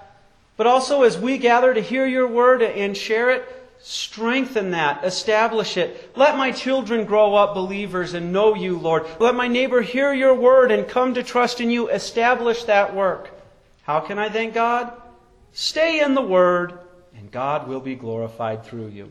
But 0.58 0.67
also, 0.67 1.04
as 1.04 1.17
we 1.17 1.38
gather 1.38 1.73
to 1.73 1.82
hear 1.82 2.06
your 2.06 2.28
word 2.28 2.62
and 2.62 2.95
share 2.95 3.32
it, 3.32 3.65
Strengthen 3.88 4.71
that. 4.71 5.04
Establish 5.04 5.78
it. 5.78 6.12
Let 6.15 6.38
my 6.38 6.51
children 6.51 7.06
grow 7.06 7.36
up 7.36 7.54
believers 7.54 8.15
and 8.15 8.34
know 8.34 8.56
you, 8.56 8.80
Lord. 8.80 9.06
Let 9.19 9.36
my 9.36 9.47
neighbor 9.47 9.82
hear 9.82 10.12
your 10.12 10.34
word 10.34 10.71
and 10.71 10.88
come 10.88 11.13
to 11.13 11.21
trust 11.21 11.62
in 11.62 11.69
you. 11.69 11.89
Establish 11.89 12.63
that 12.63 12.95
work. 12.95 13.30
How 13.84 13.99
can 13.99 14.17
I 14.17 14.30
thank 14.30 14.56
God? 14.56 14.91
Stay 15.54 16.01
in 16.01 16.15
the 16.15 16.21
word, 16.21 16.80
and 17.25 17.31
God 17.31 17.67
will 17.67 17.79
be 17.79 17.95
glorified 17.95 18.63
through 18.63 18.89
you. 18.89 19.09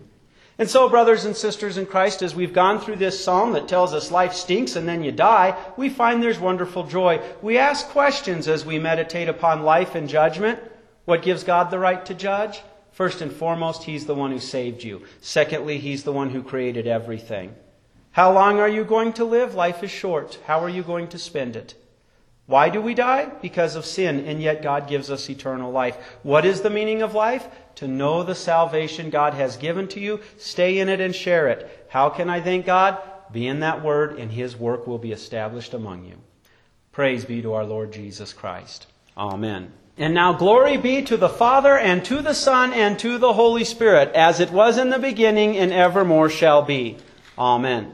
And 0.57 0.71
so, 0.71 0.89
brothers 0.89 1.25
and 1.25 1.37
sisters 1.37 1.79
in 1.79 1.87
Christ, 1.87 2.23
as 2.23 2.33
we've 2.33 2.53
gone 2.53 2.81
through 2.81 2.95
this 2.95 3.25
psalm 3.25 3.55
that 3.55 3.67
tells 3.67 3.93
us 3.93 4.13
life 4.13 4.35
stinks 4.35 4.77
and 4.77 4.87
then 4.87 5.03
you 5.03 5.11
die, 5.11 5.61
we 5.77 5.89
find 5.89 6.23
there's 6.23 6.39
wonderful 6.39 6.85
joy. 6.85 7.21
We 7.43 7.59
ask 7.59 7.89
questions 7.89 8.47
as 8.47 8.65
we 8.65 8.79
meditate 8.79 9.29
upon 9.29 9.65
life 9.65 9.97
and 9.97 10.09
judgment. 10.09 10.61
What 11.07 11.23
gives 11.23 11.43
God 11.43 11.73
the 11.73 11.81
right 11.81 12.07
to 12.07 12.15
judge? 12.15 12.63
First 12.93 13.21
and 13.21 13.33
foremost, 13.33 13.83
He's 13.83 14.07
the 14.07 14.15
one 14.15 14.31
who 14.31 14.39
saved 14.39 14.85
you. 14.85 15.03
Secondly, 15.21 15.79
He's 15.79 16.05
the 16.05 16.13
one 16.13 16.31
who 16.31 16.45
created 16.45 16.87
everything. 16.87 17.53
How 18.13 18.33
long 18.33 18.61
are 18.61 18.69
you 18.69 18.85
going 18.85 19.13
to 19.15 19.25
live? 19.25 19.57
Life 19.57 19.83
is 19.83 19.91
short. 19.91 20.39
How 20.47 20.61
are 20.61 20.69
you 20.69 20.85
going 20.85 21.09
to 21.09 21.19
spend 21.19 21.57
it? 21.57 21.75
Why 22.47 22.69
do 22.69 22.81
we 22.81 22.95
die? 22.95 23.31
Because 23.41 23.75
of 23.75 23.87
sin, 23.87 24.27
and 24.27 24.43
yet 24.43 24.63
God 24.63 24.87
gives 24.87 25.11
us 25.11 25.31
eternal 25.31 25.73
life. 25.73 25.97
What 26.23 26.45
is 26.45 26.61
the 26.61 26.71
meaning 26.71 27.01
of 27.01 27.15
life? 27.15 27.47
To 27.77 27.89
know 27.89 28.23
the 28.23 28.35
salvation 28.35 29.11
God 29.11 29.35
has 29.35 29.57
given 29.57 29.89
to 29.89 30.01
you, 30.01 30.21
stay 30.37 30.79
in 30.79 30.89
it 30.89 31.01
and 31.01 31.15
share 31.15 31.49
it. 31.49 31.87
How 31.89 32.11
can 32.11 32.29
I 32.29 32.41
thank 32.41 32.67
God? 32.67 32.99
Be 33.33 33.47
in 33.47 33.61
that 33.61 33.83
word, 33.83 34.19
and 34.19 34.31
His 34.31 34.57
work 34.57 34.87
will 34.87 34.99
be 34.99 35.13
established 35.13 35.73
among 35.73 36.05
you. 36.05 36.17
Praise 36.93 37.25
be 37.25 37.43
to 37.43 37.55
our 37.55 37.65
Lord 37.65 37.93
Jesus 37.93 38.33
Christ. 38.33 38.87
Amen. 39.17 39.73
And 39.97 40.13
now 40.13 40.33
glory 40.33 40.77
be 40.77 41.03
to 41.03 41.17
the 41.17 41.29
Father 41.29 41.79
and 41.79 42.05
to 42.05 42.21
the 42.21 42.35
Son 42.35 42.73
and 42.73 42.99
to 42.99 43.19
the 43.19 43.33
Holy 43.33 43.65
Spirit, 43.65 44.13
as 44.15 44.41
it 44.41 44.51
was 44.51 44.77
in 44.77 44.91
the 44.91 44.99
beginning 44.99 45.57
and 45.57 45.73
evermore 45.73 46.29
shall 46.29 46.63
be. 46.63 46.99
Amen. 47.39 47.83